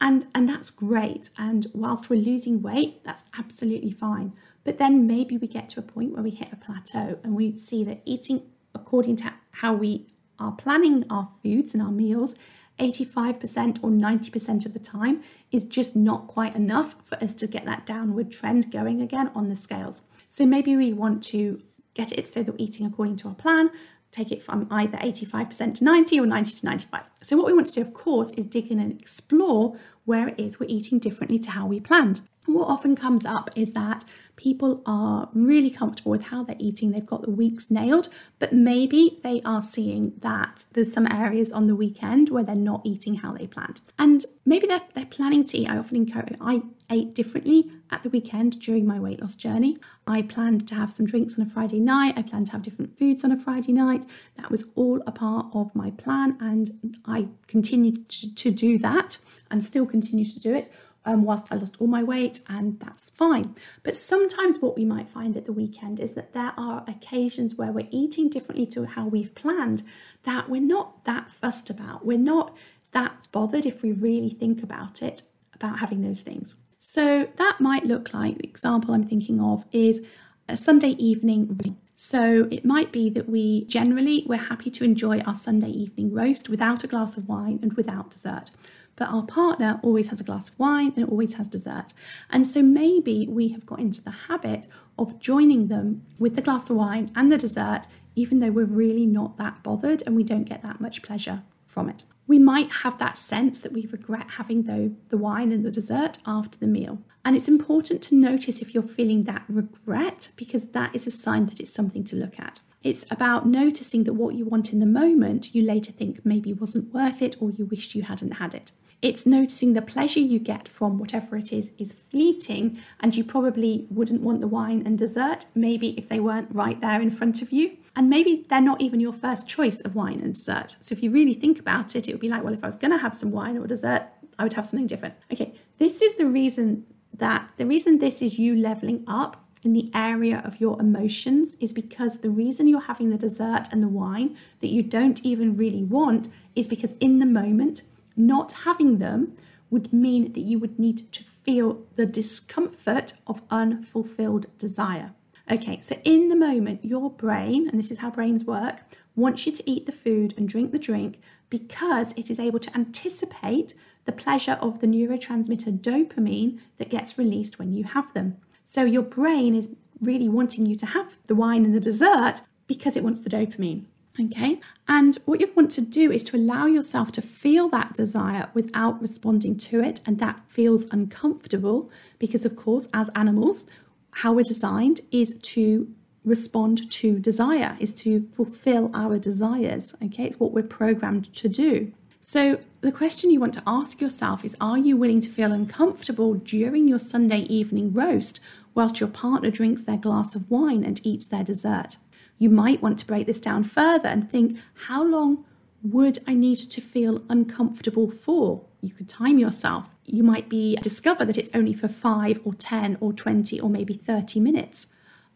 And, 0.00 0.26
and 0.34 0.48
that's 0.48 0.70
great. 0.70 1.30
And 1.38 1.68
whilst 1.72 2.10
we're 2.10 2.20
losing 2.20 2.60
weight, 2.60 3.02
that's 3.04 3.24
absolutely 3.38 3.92
fine. 3.92 4.34
But 4.64 4.78
then 4.78 5.06
maybe 5.06 5.38
we 5.38 5.46
get 5.46 5.68
to 5.70 5.80
a 5.80 5.82
point 5.82 6.12
where 6.12 6.22
we 6.22 6.30
hit 6.30 6.52
a 6.52 6.56
plateau 6.56 7.18
and 7.22 7.34
we 7.34 7.56
see 7.56 7.84
that 7.84 8.02
eating 8.04 8.42
according 8.74 9.16
to 9.16 9.32
how 9.52 9.72
we 9.72 10.06
are 10.38 10.52
planning 10.52 11.04
our 11.08 11.30
foods 11.42 11.72
and 11.72 11.82
our 11.82 11.92
meals 11.92 12.34
85% 12.78 13.78
or 13.82 13.90
90% 13.90 14.66
of 14.66 14.72
the 14.72 14.78
time 14.78 15.22
is 15.50 15.64
just 15.64 15.96
not 15.96 16.26
quite 16.26 16.54
enough 16.54 16.96
for 17.02 17.16
us 17.22 17.32
to 17.34 17.46
get 17.46 17.64
that 17.64 17.86
downward 17.86 18.30
trend 18.30 18.70
going 18.70 19.00
again 19.00 19.30
on 19.34 19.48
the 19.48 19.56
scales. 19.56 20.02
So 20.28 20.44
maybe 20.44 20.76
we 20.76 20.92
want 20.92 21.22
to 21.24 21.62
get 21.94 22.12
it 22.12 22.28
so 22.28 22.42
that 22.42 22.52
we're 22.52 22.64
eating 22.64 22.86
according 22.86 23.16
to 23.16 23.28
our 23.28 23.34
plan, 23.34 23.70
take 24.10 24.30
it 24.30 24.42
from 24.42 24.66
either 24.70 24.98
85% 24.98 25.76
to 25.76 25.84
90 25.84 26.20
or 26.20 26.26
90 26.26 26.52
to 26.52 26.66
95. 26.66 27.02
So 27.22 27.36
what 27.36 27.46
we 27.46 27.54
want 27.54 27.66
to 27.66 27.72
do, 27.72 27.80
of 27.80 27.94
course, 27.94 28.32
is 28.32 28.44
dig 28.44 28.70
in 28.70 28.78
and 28.78 28.92
explore 28.92 29.78
where 30.04 30.28
it 30.28 30.38
is 30.38 30.60
we're 30.60 30.68
eating 30.68 30.98
differently 30.98 31.38
to 31.40 31.50
how 31.50 31.66
we 31.66 31.80
planned. 31.80 32.20
What 32.46 32.68
often 32.68 32.94
comes 32.94 33.26
up 33.26 33.50
is 33.56 33.72
that 33.72 34.04
people 34.36 34.82
are 34.86 35.28
really 35.34 35.70
comfortable 35.70 36.12
with 36.12 36.26
how 36.26 36.44
they're 36.44 36.56
eating, 36.58 36.92
they've 36.92 37.04
got 37.04 37.22
the 37.22 37.30
weeks 37.30 37.70
nailed, 37.70 38.08
but 38.38 38.52
maybe 38.52 39.18
they 39.22 39.40
are 39.44 39.62
seeing 39.62 40.12
that 40.20 40.66
there's 40.72 40.92
some 40.92 41.10
areas 41.10 41.50
on 41.52 41.66
the 41.66 41.74
weekend 41.74 42.28
where 42.28 42.44
they're 42.44 42.54
not 42.54 42.82
eating 42.84 43.16
how 43.16 43.32
they 43.32 43.46
planned. 43.46 43.80
And 43.98 44.24
maybe 44.44 44.66
they're, 44.66 44.82
they're 44.94 45.06
planning 45.06 45.44
to 45.46 45.58
eat. 45.58 45.68
I 45.68 45.76
often 45.76 45.96
encourage, 45.96 46.36
I 46.40 46.62
ate 46.88 47.14
differently 47.14 47.70
at 47.90 48.02
the 48.02 48.10
weekend 48.10 48.60
during 48.60 48.86
my 48.86 49.00
weight 49.00 49.20
loss 49.20 49.34
journey. 49.34 49.78
I 50.06 50.22
planned 50.22 50.68
to 50.68 50.74
have 50.76 50.92
some 50.92 51.06
drinks 51.06 51.38
on 51.38 51.46
a 51.46 51.48
Friday 51.48 51.80
night, 51.80 52.14
I 52.16 52.22
planned 52.22 52.46
to 52.46 52.52
have 52.52 52.62
different 52.62 52.96
foods 52.96 53.24
on 53.24 53.32
a 53.32 53.38
Friday 53.38 53.72
night. 53.72 54.04
That 54.36 54.50
was 54.50 54.66
all 54.76 55.02
a 55.06 55.12
part 55.12 55.46
of 55.52 55.74
my 55.74 55.90
plan, 55.90 56.36
and 56.40 56.96
I 57.06 57.28
continued 57.48 58.08
to, 58.10 58.34
to 58.34 58.50
do 58.50 58.78
that 58.78 59.18
and 59.50 59.64
still 59.64 59.86
continue 59.86 60.24
to 60.24 60.38
do 60.38 60.54
it 60.54 60.72
um, 61.06 61.22
whilst 61.22 61.50
I 61.50 61.56
lost 61.56 61.76
all 61.78 61.86
my 61.86 62.02
weight, 62.02 62.40
and 62.48 62.78
that's 62.80 63.10
fine. 63.10 63.54
But 63.84 63.96
sometimes 63.96 64.58
what 64.58 64.76
we 64.76 64.84
might 64.84 65.08
find 65.08 65.36
at 65.36 65.46
the 65.46 65.52
weekend 65.52 66.00
is 66.00 66.12
that 66.14 66.34
there 66.34 66.52
are 66.56 66.84
occasions 66.86 67.54
where 67.54 67.72
we're 67.72 67.88
eating 67.90 68.28
differently 68.28 68.66
to 68.66 68.84
how 68.84 69.06
we've 69.06 69.34
planned 69.34 69.84
that 70.24 70.50
we're 70.50 70.60
not 70.60 71.04
that 71.04 71.30
fussed 71.30 71.70
about. 71.70 72.04
We're 72.04 72.18
not 72.18 72.54
that 72.92 73.28
bothered 73.30 73.64
if 73.64 73.82
we 73.82 73.92
really 73.92 74.30
think 74.30 74.62
about 74.62 75.02
it, 75.02 75.22
about 75.54 75.78
having 75.78 76.02
those 76.02 76.22
things. 76.22 76.56
So 76.78 77.28
that 77.36 77.60
might 77.60 77.86
look 77.86 78.12
like 78.12 78.38
the 78.38 78.48
example 78.48 78.92
I'm 78.92 79.04
thinking 79.04 79.40
of 79.40 79.64
is 79.72 80.02
a 80.48 80.56
Sunday 80.56 80.90
evening. 80.90 81.76
So 81.94 82.46
it 82.50 82.64
might 82.64 82.92
be 82.92 83.08
that 83.10 83.28
we 83.28 83.64
generally 83.64 84.24
we're 84.26 84.36
happy 84.36 84.70
to 84.70 84.84
enjoy 84.84 85.20
our 85.20 85.36
Sunday 85.36 85.70
evening 85.70 86.12
roast 86.12 86.48
without 86.48 86.84
a 86.84 86.86
glass 86.86 87.16
of 87.16 87.28
wine 87.28 87.58
and 87.62 87.72
without 87.74 88.10
dessert 88.10 88.50
but 88.96 89.08
our 89.08 89.22
partner 89.22 89.78
always 89.82 90.08
has 90.08 90.20
a 90.20 90.24
glass 90.24 90.48
of 90.48 90.58
wine 90.58 90.92
and 90.96 91.04
always 91.08 91.34
has 91.34 91.48
dessert. 91.48 91.92
And 92.30 92.46
so 92.46 92.62
maybe 92.62 93.26
we 93.28 93.48
have 93.48 93.66
got 93.66 93.78
into 93.78 94.02
the 94.02 94.10
habit 94.10 94.66
of 94.98 95.20
joining 95.20 95.68
them 95.68 96.02
with 96.18 96.34
the 96.34 96.42
glass 96.42 96.70
of 96.70 96.76
wine 96.76 97.12
and 97.14 97.30
the 97.30 97.38
dessert, 97.38 97.82
even 98.14 98.40
though 98.40 98.50
we're 98.50 98.64
really 98.64 99.06
not 99.06 99.36
that 99.36 99.62
bothered 99.62 100.02
and 100.06 100.16
we 100.16 100.24
don't 100.24 100.44
get 100.44 100.62
that 100.62 100.80
much 100.80 101.02
pleasure 101.02 101.42
from 101.66 101.88
it. 101.90 102.04
We 102.26 102.38
might 102.38 102.72
have 102.82 102.98
that 102.98 103.18
sense 103.18 103.60
that 103.60 103.72
we 103.72 103.86
regret 103.86 104.30
having 104.30 104.64
though 104.64 104.96
the 105.10 105.18
wine 105.18 105.52
and 105.52 105.64
the 105.64 105.70
dessert 105.70 106.18
after 106.26 106.58
the 106.58 106.66
meal. 106.66 106.98
And 107.24 107.36
it's 107.36 107.48
important 107.48 108.02
to 108.02 108.14
notice 108.14 108.60
if 108.60 108.74
you're 108.74 108.82
feeling 108.82 109.24
that 109.24 109.44
regret 109.48 110.30
because 110.36 110.68
that 110.68 110.94
is 110.94 111.06
a 111.06 111.10
sign 111.10 111.46
that 111.46 111.60
it's 111.60 111.72
something 111.72 112.02
to 112.04 112.16
look 112.16 112.40
at. 112.40 112.60
It's 112.82 113.04
about 113.10 113.46
noticing 113.46 114.04
that 114.04 114.14
what 114.14 114.34
you 114.34 114.44
want 114.44 114.72
in 114.72 114.78
the 114.80 114.86
moment, 114.86 115.54
you 115.54 115.62
later 115.62 115.92
think 115.92 116.24
maybe 116.24 116.52
wasn't 116.52 116.94
worth 116.94 117.20
it 117.20 117.36
or 117.40 117.50
you 117.50 117.66
wished 117.66 117.94
you 117.94 118.02
hadn't 118.02 118.32
had 118.32 118.54
it. 118.54 118.72
It's 119.02 119.26
noticing 119.26 119.74
the 119.74 119.82
pleasure 119.82 120.20
you 120.20 120.38
get 120.38 120.68
from 120.68 120.98
whatever 120.98 121.36
it 121.36 121.52
is 121.52 121.70
is 121.78 121.94
fleeting, 122.10 122.78
and 123.00 123.14
you 123.16 123.24
probably 123.24 123.86
wouldn't 123.90 124.22
want 124.22 124.40
the 124.40 124.48
wine 124.48 124.82
and 124.86 124.98
dessert, 124.98 125.46
maybe 125.54 125.90
if 125.98 126.08
they 126.08 126.18
weren't 126.18 126.54
right 126.54 126.80
there 126.80 127.00
in 127.00 127.10
front 127.10 127.42
of 127.42 127.52
you. 127.52 127.76
And 127.94 128.10
maybe 128.10 128.44
they're 128.48 128.60
not 128.60 128.80
even 128.80 129.00
your 129.00 129.12
first 129.12 129.48
choice 129.48 129.80
of 129.80 129.94
wine 129.94 130.20
and 130.20 130.34
dessert. 130.34 130.76
So 130.80 130.94
if 130.94 131.02
you 131.02 131.10
really 131.10 131.34
think 131.34 131.58
about 131.58 131.94
it, 131.96 132.08
it 132.08 132.12
would 132.12 132.20
be 132.20 132.28
like, 132.28 132.42
well, 132.42 132.54
if 132.54 132.64
I 132.64 132.68
was 132.68 132.76
going 132.76 132.90
to 132.90 132.98
have 132.98 133.14
some 133.14 133.30
wine 133.30 133.56
or 133.56 133.66
dessert, 133.66 134.02
I 134.38 134.42
would 134.42 134.54
have 134.54 134.66
something 134.66 134.86
different. 134.86 135.14
Okay, 135.32 135.54
this 135.78 136.02
is 136.02 136.16
the 136.16 136.26
reason 136.26 136.84
that 137.14 137.50
the 137.56 137.66
reason 137.66 137.98
this 137.98 138.20
is 138.20 138.38
you 138.38 138.54
leveling 138.54 139.04
up 139.06 139.42
in 139.62 139.72
the 139.72 139.90
area 139.94 140.42
of 140.44 140.60
your 140.60 140.78
emotions 140.80 141.56
is 141.56 141.72
because 141.72 142.20
the 142.20 142.30
reason 142.30 142.68
you're 142.68 142.80
having 142.80 143.10
the 143.10 143.16
dessert 143.16 143.68
and 143.72 143.82
the 143.82 143.88
wine 143.88 144.36
that 144.60 144.68
you 144.68 144.82
don't 144.82 145.24
even 145.24 145.56
really 145.56 145.82
want 145.82 146.28
is 146.54 146.68
because 146.68 146.92
in 147.00 147.18
the 147.18 147.26
moment 147.26 147.82
not 148.16 148.52
having 148.64 148.98
them 148.98 149.36
would 149.70 149.92
mean 149.92 150.32
that 150.32 150.40
you 150.40 150.58
would 150.58 150.78
need 150.78 151.12
to 151.12 151.22
feel 151.22 151.84
the 151.96 152.06
discomfort 152.06 153.14
of 153.26 153.42
unfulfilled 153.50 154.46
desire. 154.58 155.12
Okay, 155.50 155.80
so 155.80 155.96
in 156.04 156.28
the 156.28 156.36
moment, 156.36 156.84
your 156.84 157.10
brain, 157.10 157.68
and 157.68 157.78
this 157.78 157.90
is 157.90 157.98
how 157.98 158.10
brains 158.10 158.44
work, 158.44 158.80
wants 159.14 159.46
you 159.46 159.52
to 159.52 159.70
eat 159.70 159.86
the 159.86 159.92
food 159.92 160.34
and 160.36 160.48
drink 160.48 160.72
the 160.72 160.78
drink 160.78 161.20
because 161.48 162.12
it 162.16 162.30
is 162.30 162.40
able 162.40 162.58
to 162.58 162.76
anticipate 162.76 163.74
the 164.04 164.12
pleasure 164.12 164.58
of 164.60 164.80
the 164.80 164.86
neurotransmitter 164.86 165.78
dopamine 165.78 166.58
that 166.78 166.90
gets 166.90 167.16
released 167.16 167.58
when 167.58 167.72
you 167.72 167.84
have 167.84 168.12
them. 168.12 168.36
So 168.64 168.84
your 168.84 169.02
brain 169.02 169.54
is 169.54 169.74
really 170.00 170.28
wanting 170.28 170.66
you 170.66 170.74
to 170.76 170.86
have 170.86 171.16
the 171.26 171.34
wine 171.34 171.64
and 171.64 171.74
the 171.74 171.80
dessert 171.80 172.42
because 172.66 172.96
it 172.96 173.04
wants 173.04 173.20
the 173.20 173.30
dopamine. 173.30 173.84
Okay, 174.18 174.60
and 174.88 175.16
what 175.26 175.40
you 175.40 175.50
want 175.54 175.70
to 175.72 175.82
do 175.82 176.10
is 176.10 176.24
to 176.24 176.36
allow 176.36 176.64
yourself 176.64 177.12
to 177.12 177.22
feel 177.22 177.68
that 177.68 177.92
desire 177.92 178.48
without 178.54 179.00
responding 179.00 179.58
to 179.58 179.82
it, 179.82 180.00
and 180.06 180.18
that 180.20 180.40
feels 180.48 180.86
uncomfortable 180.86 181.90
because, 182.18 182.46
of 182.46 182.56
course, 182.56 182.88
as 182.94 183.10
animals, 183.14 183.66
how 184.12 184.32
we're 184.32 184.42
designed 184.42 185.02
is 185.10 185.34
to 185.42 185.94
respond 186.24 186.90
to 186.90 187.18
desire, 187.18 187.76
is 187.78 187.92
to 187.92 188.26
fulfill 188.32 188.90
our 188.94 189.18
desires. 189.18 189.94
Okay, 190.02 190.24
it's 190.24 190.40
what 190.40 190.52
we're 190.52 190.62
programmed 190.62 191.32
to 191.34 191.48
do. 191.48 191.92
So, 192.22 192.58
the 192.80 192.92
question 192.92 193.30
you 193.30 193.38
want 193.38 193.54
to 193.54 193.62
ask 193.66 194.00
yourself 194.00 194.44
is 194.44 194.56
Are 194.60 194.78
you 194.78 194.96
willing 194.96 195.20
to 195.20 195.30
feel 195.30 195.52
uncomfortable 195.52 196.34
during 196.34 196.88
your 196.88 196.98
Sunday 196.98 197.40
evening 197.42 197.92
roast 197.92 198.40
whilst 198.74 198.98
your 198.98 199.10
partner 199.10 199.50
drinks 199.50 199.82
their 199.82 199.98
glass 199.98 200.34
of 200.34 200.50
wine 200.50 200.84
and 200.84 201.00
eats 201.04 201.26
their 201.26 201.44
dessert? 201.44 201.98
You 202.38 202.50
might 202.50 202.82
want 202.82 202.98
to 202.98 203.06
break 203.06 203.26
this 203.26 203.38
down 203.38 203.64
further 203.64 204.08
and 204.08 204.30
think, 204.30 204.58
how 204.86 205.02
long 205.02 205.44
would 205.82 206.18
I 206.26 206.34
need 206.34 206.56
to 206.56 206.80
feel 206.80 207.22
uncomfortable 207.28 208.10
for? 208.10 208.64
You 208.80 208.92
could 208.92 209.08
time 209.08 209.38
yourself. 209.38 209.88
You 210.04 210.22
might 210.22 210.48
be 210.48 210.76
discover 210.76 211.24
that 211.24 211.38
it's 211.38 211.50
only 211.54 211.74
for 211.74 211.88
5 211.88 212.40
or 212.44 212.54
10 212.54 212.98
or 213.00 213.12
20 213.12 213.60
or 213.60 213.70
maybe 213.70 213.94
30 213.94 214.40
minutes. 214.40 214.88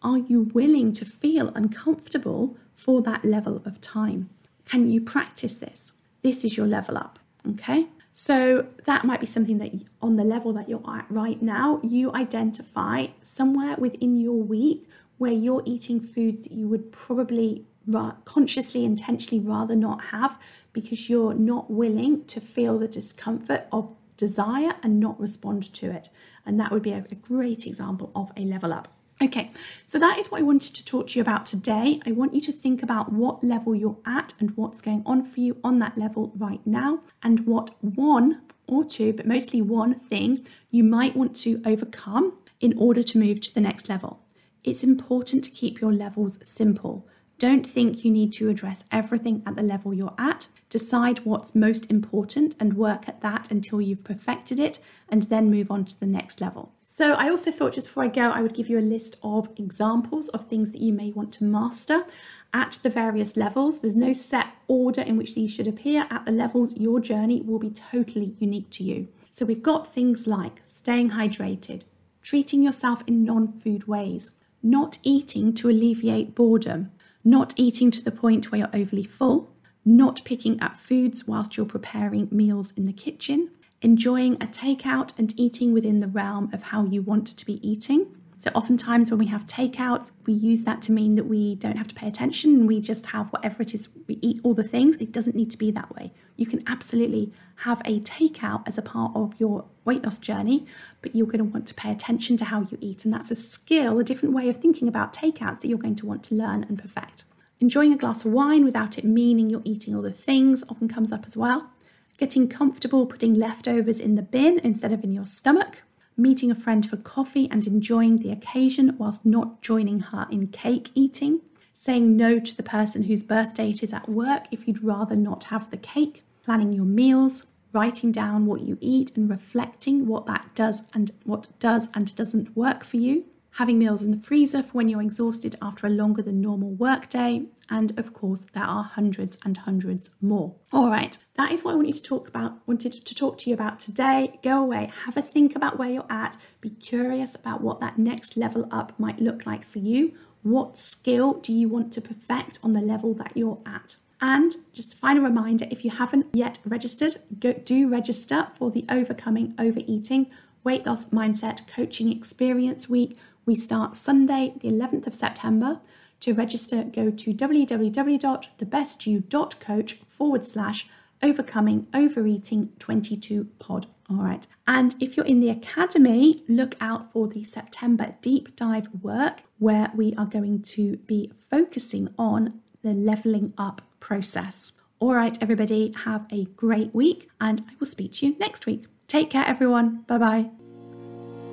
Are 0.03 0.19
you 0.19 0.43
willing 0.55 0.93
to 0.93 1.05
feel 1.05 1.49
uncomfortable 1.55 2.57
for 2.75 3.03
that 3.03 3.25
level 3.25 3.63
of 3.65 3.81
time? 3.81 4.31
Can 4.65 4.91
you 4.91 5.01
practice 5.01 5.57
this? 5.57 5.93
This 6.23 6.45
is 6.45 6.57
your 6.57 6.67
level 6.67 6.97
up, 6.97 7.19
okay? 7.51 7.89
So 8.13 8.67
that 8.87 9.05
might 9.05 9.21
be 9.21 9.27
something 9.27 9.59
that 9.59 9.73
on 10.01 10.17
the 10.17 10.25
level 10.25 10.53
that 10.55 10.69
you're 10.69 10.83
at 10.89 11.07
right 11.11 11.41
now, 11.41 11.81
you 11.83 12.13
identify 12.15 13.09
somewhere 13.23 13.77
within 13.77 14.17
your 14.17 14.43
week 14.43 14.89
where 15.21 15.31
you're 15.31 15.63
eating 15.67 16.01
foods 16.01 16.41
that 16.45 16.53
you 16.53 16.67
would 16.67 16.91
probably 16.93 17.67
ra- 17.87 18.17
consciously, 18.25 18.87
intentionally 18.87 19.39
rather 19.39 19.77
not 19.77 20.05
have 20.05 20.39
because 20.73 21.11
you're 21.11 21.35
not 21.35 21.71
willing 21.71 22.25
to 22.25 22.41
feel 22.41 22.79
the 22.79 22.89
discomfort 22.89 23.67
of 23.71 23.95
desire 24.17 24.73
and 24.83 24.99
not 24.99 25.21
respond 25.21 25.75
to 25.75 25.91
it. 25.91 26.09
And 26.47 26.59
that 26.59 26.71
would 26.71 26.83
be 26.83 26.93
a, 26.93 27.05
a 27.11 27.15
great 27.17 27.67
example 27.67 28.11
of 28.17 28.33
a 28.35 28.41
level 28.41 28.73
up. 28.73 28.89
Okay, 29.23 29.51
so 29.85 29.99
that 29.99 30.17
is 30.17 30.31
what 30.31 30.41
I 30.41 30.45
wanted 30.45 30.75
to 30.77 30.85
talk 30.87 31.09
to 31.09 31.19
you 31.19 31.21
about 31.21 31.45
today. 31.45 32.01
I 32.07 32.13
want 32.13 32.33
you 32.33 32.41
to 32.41 32.53
think 32.53 32.83
about 32.83 33.13
what 33.13 33.45
level 33.45 33.75
you're 33.75 33.99
at 34.07 34.33
and 34.41 34.57
what's 34.57 34.81
going 34.81 35.03
on 35.05 35.27
for 35.27 35.41
you 35.41 35.59
on 35.63 35.81
that 35.81 35.99
level 35.99 36.33
right 36.35 36.67
now, 36.67 37.01
and 37.23 37.47
what 37.47 37.75
one 37.83 38.41
or 38.67 38.87
two, 38.87 39.13
but 39.13 39.27
mostly 39.27 39.61
one 39.61 39.97
thing 40.01 40.47
you 40.71 40.83
might 40.83 41.15
want 41.15 41.37
to 41.37 41.61
overcome 41.67 42.39
in 42.61 42.73
order 42.79 43.03
to 43.03 43.19
move 43.19 43.43
to 43.43 43.53
the 43.53 43.61
next 43.61 43.91
level. 43.91 44.23
It's 44.63 44.85
important 44.85 45.45
to 45.45 45.51
keep 45.51 45.81
your 45.81 45.93
levels 45.93 46.39
simple. 46.43 47.07
Don't 47.39 47.67
think 47.67 48.05
you 48.05 48.11
need 48.11 48.35
to 48.35 48.51
address 48.51 48.85
everything 48.93 49.43
at 49.47 49.57
the 49.57 49.63
level 49.63 49.95
you're 49.95 50.15
at. 50.19 50.49
Decide 50.69 51.21
what's 51.21 51.55
most 51.55 51.91
important 51.91 52.55
and 52.61 52.75
work 52.77 53.09
at 53.09 53.23
that 53.23 53.51
until 53.51 53.81
you've 53.81 54.05
perfected 54.05 54.61
it 54.61 54.79
and 55.09 55.23
then 55.25 55.51
move 55.51 55.71
on 55.71 55.87
to 55.87 55.99
the 55.99 56.07
next 56.07 56.43
level. 56.43 56.75
So, 56.85 57.15
I 57.15 57.31
also 57.31 57.51
thought 57.51 57.73
just 57.73 57.87
before 57.87 58.05
I 58.05 58.09
go, 58.09 58.31
I 58.31 58.43
would 58.43 58.53
give 58.53 58.69
you 58.69 58.79
a 58.79 58.81
list 58.81 59.17
of 59.23 59.49
examples 59.57 60.29
of 60.29 60.47
things 60.47 60.73
that 60.73 60.83
you 60.83 60.93
may 60.93 61.13
want 61.13 61.33
to 61.35 61.45
master 61.45 62.05
at 62.53 62.79
the 62.83 62.91
various 62.91 63.39
levels. 63.39 63.81
There's 63.81 63.97
no 63.97 64.13
set 64.13 64.49
order 64.69 65.01
in 65.01 65.17
which 65.17 65.35
these 65.35 65.51
should 65.51 65.67
appear. 65.67 66.07
At 66.11 66.27
the 66.27 66.33
levels, 66.33 66.77
your 66.77 67.01
journey 67.01 67.41
will 67.41 67.59
be 67.59 67.71
totally 67.71 68.37
unique 68.39 68.69
to 68.73 68.85
you. 68.85 69.09
So, 69.31 69.47
we've 69.47 69.63
got 69.63 69.95
things 69.95 70.27
like 70.27 70.61
staying 70.67 71.13
hydrated, 71.13 71.85
treating 72.21 72.63
yourself 72.63 73.03
in 73.07 73.25
non 73.25 73.59
food 73.61 73.89
ways, 73.89 74.33
not 74.63 74.99
eating 75.03 75.53
to 75.55 75.69
alleviate 75.69 76.35
boredom, 76.35 76.91
not 77.25 77.55
eating 77.57 77.91
to 77.91 78.05
the 78.05 78.11
point 78.11 78.51
where 78.51 78.61
you're 78.61 78.77
overly 78.77 79.05
full 79.05 79.51
not 79.85 80.23
picking 80.25 80.63
up 80.63 80.77
foods 80.77 81.27
whilst 81.27 81.57
you're 81.57 81.67
preparing 81.67 82.29
meals 82.31 82.73
in 82.77 82.85
the 82.85 82.93
kitchen, 82.93 83.51
enjoying 83.83 84.35
a 84.35 84.47
takeout 84.47 85.19
and 85.19 85.39
eating 85.39 85.73
within 85.73 86.01
the 86.01 86.07
realm 86.07 86.51
of 86.53 86.65
how 86.65 86.85
you 86.85 87.03
want 87.03 87.27
to 87.27 87.47
be 87.47 87.67
eating. 87.67 88.15
So, 88.41 88.51
oftentimes 88.55 89.11
when 89.11 89.19
we 89.19 89.27
have 89.27 89.45
takeouts, 89.45 90.13
we 90.25 90.33
use 90.33 90.63
that 90.63 90.81
to 90.83 90.93
mean 90.93 91.15
that 91.17 91.25
we 91.25 91.57
don't 91.57 91.77
have 91.77 91.89
to 91.89 91.95
pay 91.95 92.09
attention 92.09 92.55
and 92.55 92.67
we 92.67 92.81
just 92.81 93.05
have 93.05 93.29
whatever 93.29 93.61
it 93.61 93.75
is, 93.75 93.91
we 94.09 94.19
eat 94.23 94.41
all 94.43 94.55
the 94.55 94.65
things. 94.65 94.97
It 94.97 95.13
doesn't 95.13 95.37
need 95.37 95.51
to 95.51 95.59
be 95.59 95.71
that 95.73 95.95
way. 95.95 96.15
You 96.37 96.47
can 96.47 96.63
absolutely 96.67 97.35
have 97.57 97.83
a 97.85 98.01
takeout 98.01 98.63
as 98.67 98.79
a 98.79 98.83
part 98.83 99.13
of 99.15 99.35
your 99.39 99.67
weight 99.85 100.03
loss 100.05 100.19
journey, 100.19 100.65
but 101.03 101.15
you're 101.15 101.27
going 101.27 101.45
to 101.45 101.45
want 101.45 101.67
to 101.67 101.75
pay 101.75 101.93
attention 101.93 102.39
to 102.39 102.47
how 102.47 102.63
you 102.63 102.79
eat. 102.81 103.05
And 103.05 103.13
that's 103.13 103.31
a 103.31 103.37
skill, 103.37 103.99
a 103.99 104.05
different 104.05 104.35
way 104.35 104.49
of 104.49 104.57
thinking 104.57 104.89
about 104.89 105.13
takeouts 105.13 105.61
that 105.61 105.69
you're 105.69 105.77
going 105.77 105.97
to 105.97 106.07
want 106.07 106.23
to 106.25 106.35
learn 106.35 106.65
and 106.65 106.79
perfect. 106.79 107.25
Enjoying 107.61 107.93
a 107.93 107.99
glass 107.99 108.25
of 108.25 108.33
wine 108.33 108.65
without 108.65 108.97
it 108.97 109.05
meaning 109.05 109.51
you're 109.51 109.61
eating 109.67 109.95
all 109.95 110.01
the 110.01 110.13
things 110.13 110.65
often 110.71 110.89
comes 110.89 111.13
up 111.13 111.27
as 111.27 111.37
well. 111.37 111.69
Getting 112.17 112.49
comfortable 112.49 113.05
putting 113.05 113.35
leftovers 113.35 114.01
in 114.01 114.15
the 114.15 114.23
bin 114.23 114.61
instead 114.61 114.93
of 114.93 115.05
in 115.05 115.13
your 115.13 115.27
stomach. 115.27 115.83
Meeting 116.21 116.51
a 116.51 116.55
friend 116.55 116.85
for 116.85 116.99
coffee 116.99 117.49
and 117.51 117.67
enjoying 117.67 118.19
the 118.19 118.31
occasion 118.31 118.95
whilst 118.99 119.25
not 119.25 119.63
joining 119.63 120.01
her 120.01 120.27
in 120.31 120.49
cake 120.49 120.91
eating. 120.95 121.41
Saying 121.73 122.15
no 122.15 122.39
to 122.39 122.55
the 122.55 122.63
person 122.63 123.05
whose 123.05 123.23
birthday 123.23 123.71
it 123.71 123.83
is 123.83 123.95
at 123.95 124.07
work 124.07 124.45
if 124.51 124.69
you'd 124.69 124.85
rather 124.85 125.17
not 125.17 125.45
have 125.45 125.71
the 125.71 125.79
cake. 125.79 126.25
Planning 126.45 126.75
your 126.75 126.85
meals. 126.85 127.47
Writing 127.73 128.13
down 128.13 128.45
what 128.45 128.61
you 128.61 128.77
eat 128.83 129.17
and 129.17 129.31
reflecting 129.31 130.07
what 130.07 130.27
that 130.27 130.51
does 130.55 130.83
and 130.93 131.11
what 131.25 131.59
does 131.59 131.89
and 131.95 132.15
doesn't 132.15 132.55
work 132.55 132.85
for 132.85 132.99
you 132.99 133.25
having 133.53 133.79
meals 133.79 134.03
in 134.03 134.11
the 134.11 134.19
freezer 134.19 134.63
for 134.63 134.73
when 134.73 134.89
you're 134.89 135.03
exhausted 135.03 135.57
after 135.61 135.87
a 135.87 135.91
longer 135.91 136.23
than 136.23 136.41
normal 136.41 136.71
workday, 136.71 137.43
and 137.69 137.99
of 137.99 138.13
course, 138.13 138.45
there 138.53 138.65
are 138.65 138.85
hundreds 138.85 139.39
and 139.45 139.57
hundreds 139.59 140.11
more. 140.21 140.55
All 140.73 140.91
right, 140.91 141.17
that 141.35 141.53
is 141.53 141.65
what 141.65 141.73
I 141.73 141.75
want 141.77 141.89
you 141.89 141.95
to 141.95 142.03
talk 142.03 142.29
about, 142.29 142.67
wanted 142.67 142.93
to 142.93 143.15
talk 143.15 143.39
to 143.39 143.51
you 143.51 143.55
about 143.55 143.79
today. 143.79 144.39
Go 144.43 144.63
away, 144.63 144.93
have 145.05 145.17
a 145.17 145.23
think 145.23 145.55
about 145.57 145.79
where 145.79 145.91
you're 145.91 146.07
at, 146.11 146.37
be 146.61 146.71
curious 146.71 147.35
about 147.35 147.61
what 147.61 147.81
that 147.81 147.99
next 147.99 148.37
level 148.37 148.69
up 148.71 148.99
might 148.99 149.21
look 149.21 149.47
like 149.47 149.65
for 149.65 149.79
you. 149.79 150.15
What 150.43 150.79
skill 150.79 151.35
do 151.35 151.53
you 151.53 151.69
want 151.69 151.93
to 151.93 152.01
perfect 152.01 152.59
on 152.63 152.73
the 152.73 152.81
level 152.81 153.15
that 153.15 153.37
you're 153.37 153.61
at? 153.67 153.97
And 154.23 154.53
just 154.73 154.95
a 154.95 154.97
final 154.97 155.23
reminder 155.23 155.67
if 155.71 155.85
you 155.85 155.91
haven't 155.91 156.27
yet 156.33 156.59
registered, 156.65 157.17
go, 157.39 157.55
do 157.55 157.89
register 157.89 158.49
for 158.57 158.71
the 158.71 158.85
Overcoming 158.91 159.55
Overeating 159.59 160.31
Weight 160.63 160.85
Loss 160.85 161.07
Mindset 161.07 161.67
Coaching 161.67 162.13
Experience 162.13 162.89
Week 162.89 163.17
we 163.51 163.57
start 163.57 163.97
Sunday, 163.97 164.55
the 164.61 164.69
11th 164.69 165.09
of 165.09 165.15
September. 165.15 165.81
To 166.21 166.33
register, 166.33 166.85
go 166.85 167.11
to 167.11 167.35
www.thebestyou.coach 167.35 169.95
forward 170.09 170.45
slash 170.45 170.87
overcoming 171.21 171.89
overeating 171.93 172.69
22 172.79 173.47
pod. 173.59 173.89
All 174.09 174.19
right. 174.19 174.47
And 174.69 174.95
if 175.01 175.17
you're 175.17 175.27
in 175.27 175.41
the 175.41 175.51
academy, 175.51 176.45
look 176.47 176.77
out 176.81 177.13
for 177.13 177.27
the 177.27 177.43
September 177.43 178.15
deep 178.23 178.55
dive 178.55 178.87
work 179.03 179.43
where 179.59 179.91
we 179.97 180.15
are 180.15 180.27
going 180.27 180.63
to 180.63 180.99
be 180.99 181.33
focusing 181.51 182.15
on 182.17 182.61
the 182.83 182.93
leveling 182.93 183.53
up 183.59 183.83
process. 183.99 184.75
All 185.01 185.15
right, 185.15 185.37
everybody, 185.43 185.93
have 186.05 186.25
a 186.31 186.45
great 186.45 186.95
week 186.95 187.29
and 187.41 187.63
I 187.69 187.73
will 187.81 187.89
speak 187.89 188.13
to 188.13 188.27
you 188.27 188.37
next 188.39 188.67
week. 188.67 188.87
Take 189.09 189.31
care, 189.31 189.45
everyone. 189.45 190.05
Bye 190.07 190.19
bye. 190.19 190.51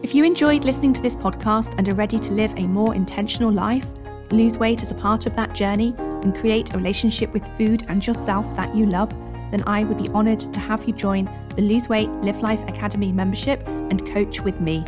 If 0.07 0.15
you 0.15 0.23
enjoyed 0.23 0.63
listening 0.63 0.93
to 0.93 1.01
this 1.01 1.17
podcast 1.17 1.75
and 1.77 1.89
are 1.89 1.93
ready 1.93 2.17
to 2.17 2.31
live 2.31 2.53
a 2.55 2.65
more 2.65 2.95
intentional 2.95 3.51
life, 3.51 3.85
lose 4.31 4.57
weight 4.57 4.81
as 4.81 4.89
a 4.89 4.95
part 4.95 5.25
of 5.25 5.35
that 5.35 5.53
journey, 5.53 5.93
and 5.97 6.33
create 6.33 6.73
a 6.73 6.77
relationship 6.77 7.33
with 7.33 7.45
food 7.57 7.83
and 7.89 8.07
yourself 8.07 8.45
that 8.55 8.73
you 8.73 8.85
love, 8.85 9.09
then 9.51 9.65
I 9.67 9.83
would 9.83 9.97
be 9.97 10.07
honoured 10.11 10.39
to 10.39 10.59
have 10.61 10.85
you 10.85 10.93
join 10.93 11.25
the 11.57 11.61
Lose 11.61 11.89
Weight 11.89 12.07
Live 12.21 12.39
Life 12.39 12.65
Academy 12.69 13.11
membership 13.11 13.61
and 13.67 14.07
coach 14.07 14.39
with 14.39 14.61
me. 14.61 14.85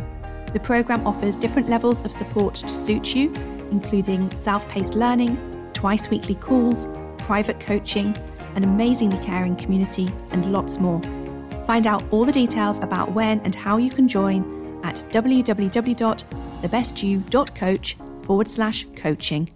The 0.54 0.60
programme 0.60 1.06
offers 1.06 1.36
different 1.36 1.68
levels 1.68 2.02
of 2.02 2.12
support 2.12 2.54
to 2.54 2.70
suit 2.70 3.14
you, 3.14 3.30
including 3.70 4.34
self 4.34 4.66
paced 4.70 4.94
learning, 4.94 5.36
twice 5.74 6.08
weekly 6.08 6.36
calls, 6.36 6.88
private 7.18 7.60
coaching, 7.60 8.16
an 8.54 8.64
amazingly 8.64 9.22
caring 9.22 9.54
community, 9.54 10.08
and 10.30 10.50
lots 10.50 10.80
more. 10.80 11.02
Find 11.66 11.86
out 11.86 12.02
all 12.10 12.24
the 12.24 12.32
details 12.32 12.78
about 12.78 13.12
when 13.12 13.40
and 13.40 13.54
how 13.54 13.76
you 13.76 13.90
can 13.90 14.08
join 14.08 14.59
at 14.82 14.96
www.thebestyou.coach 15.10 17.96
forward 18.22 18.48
slash 18.48 18.86
coaching. 18.96 19.48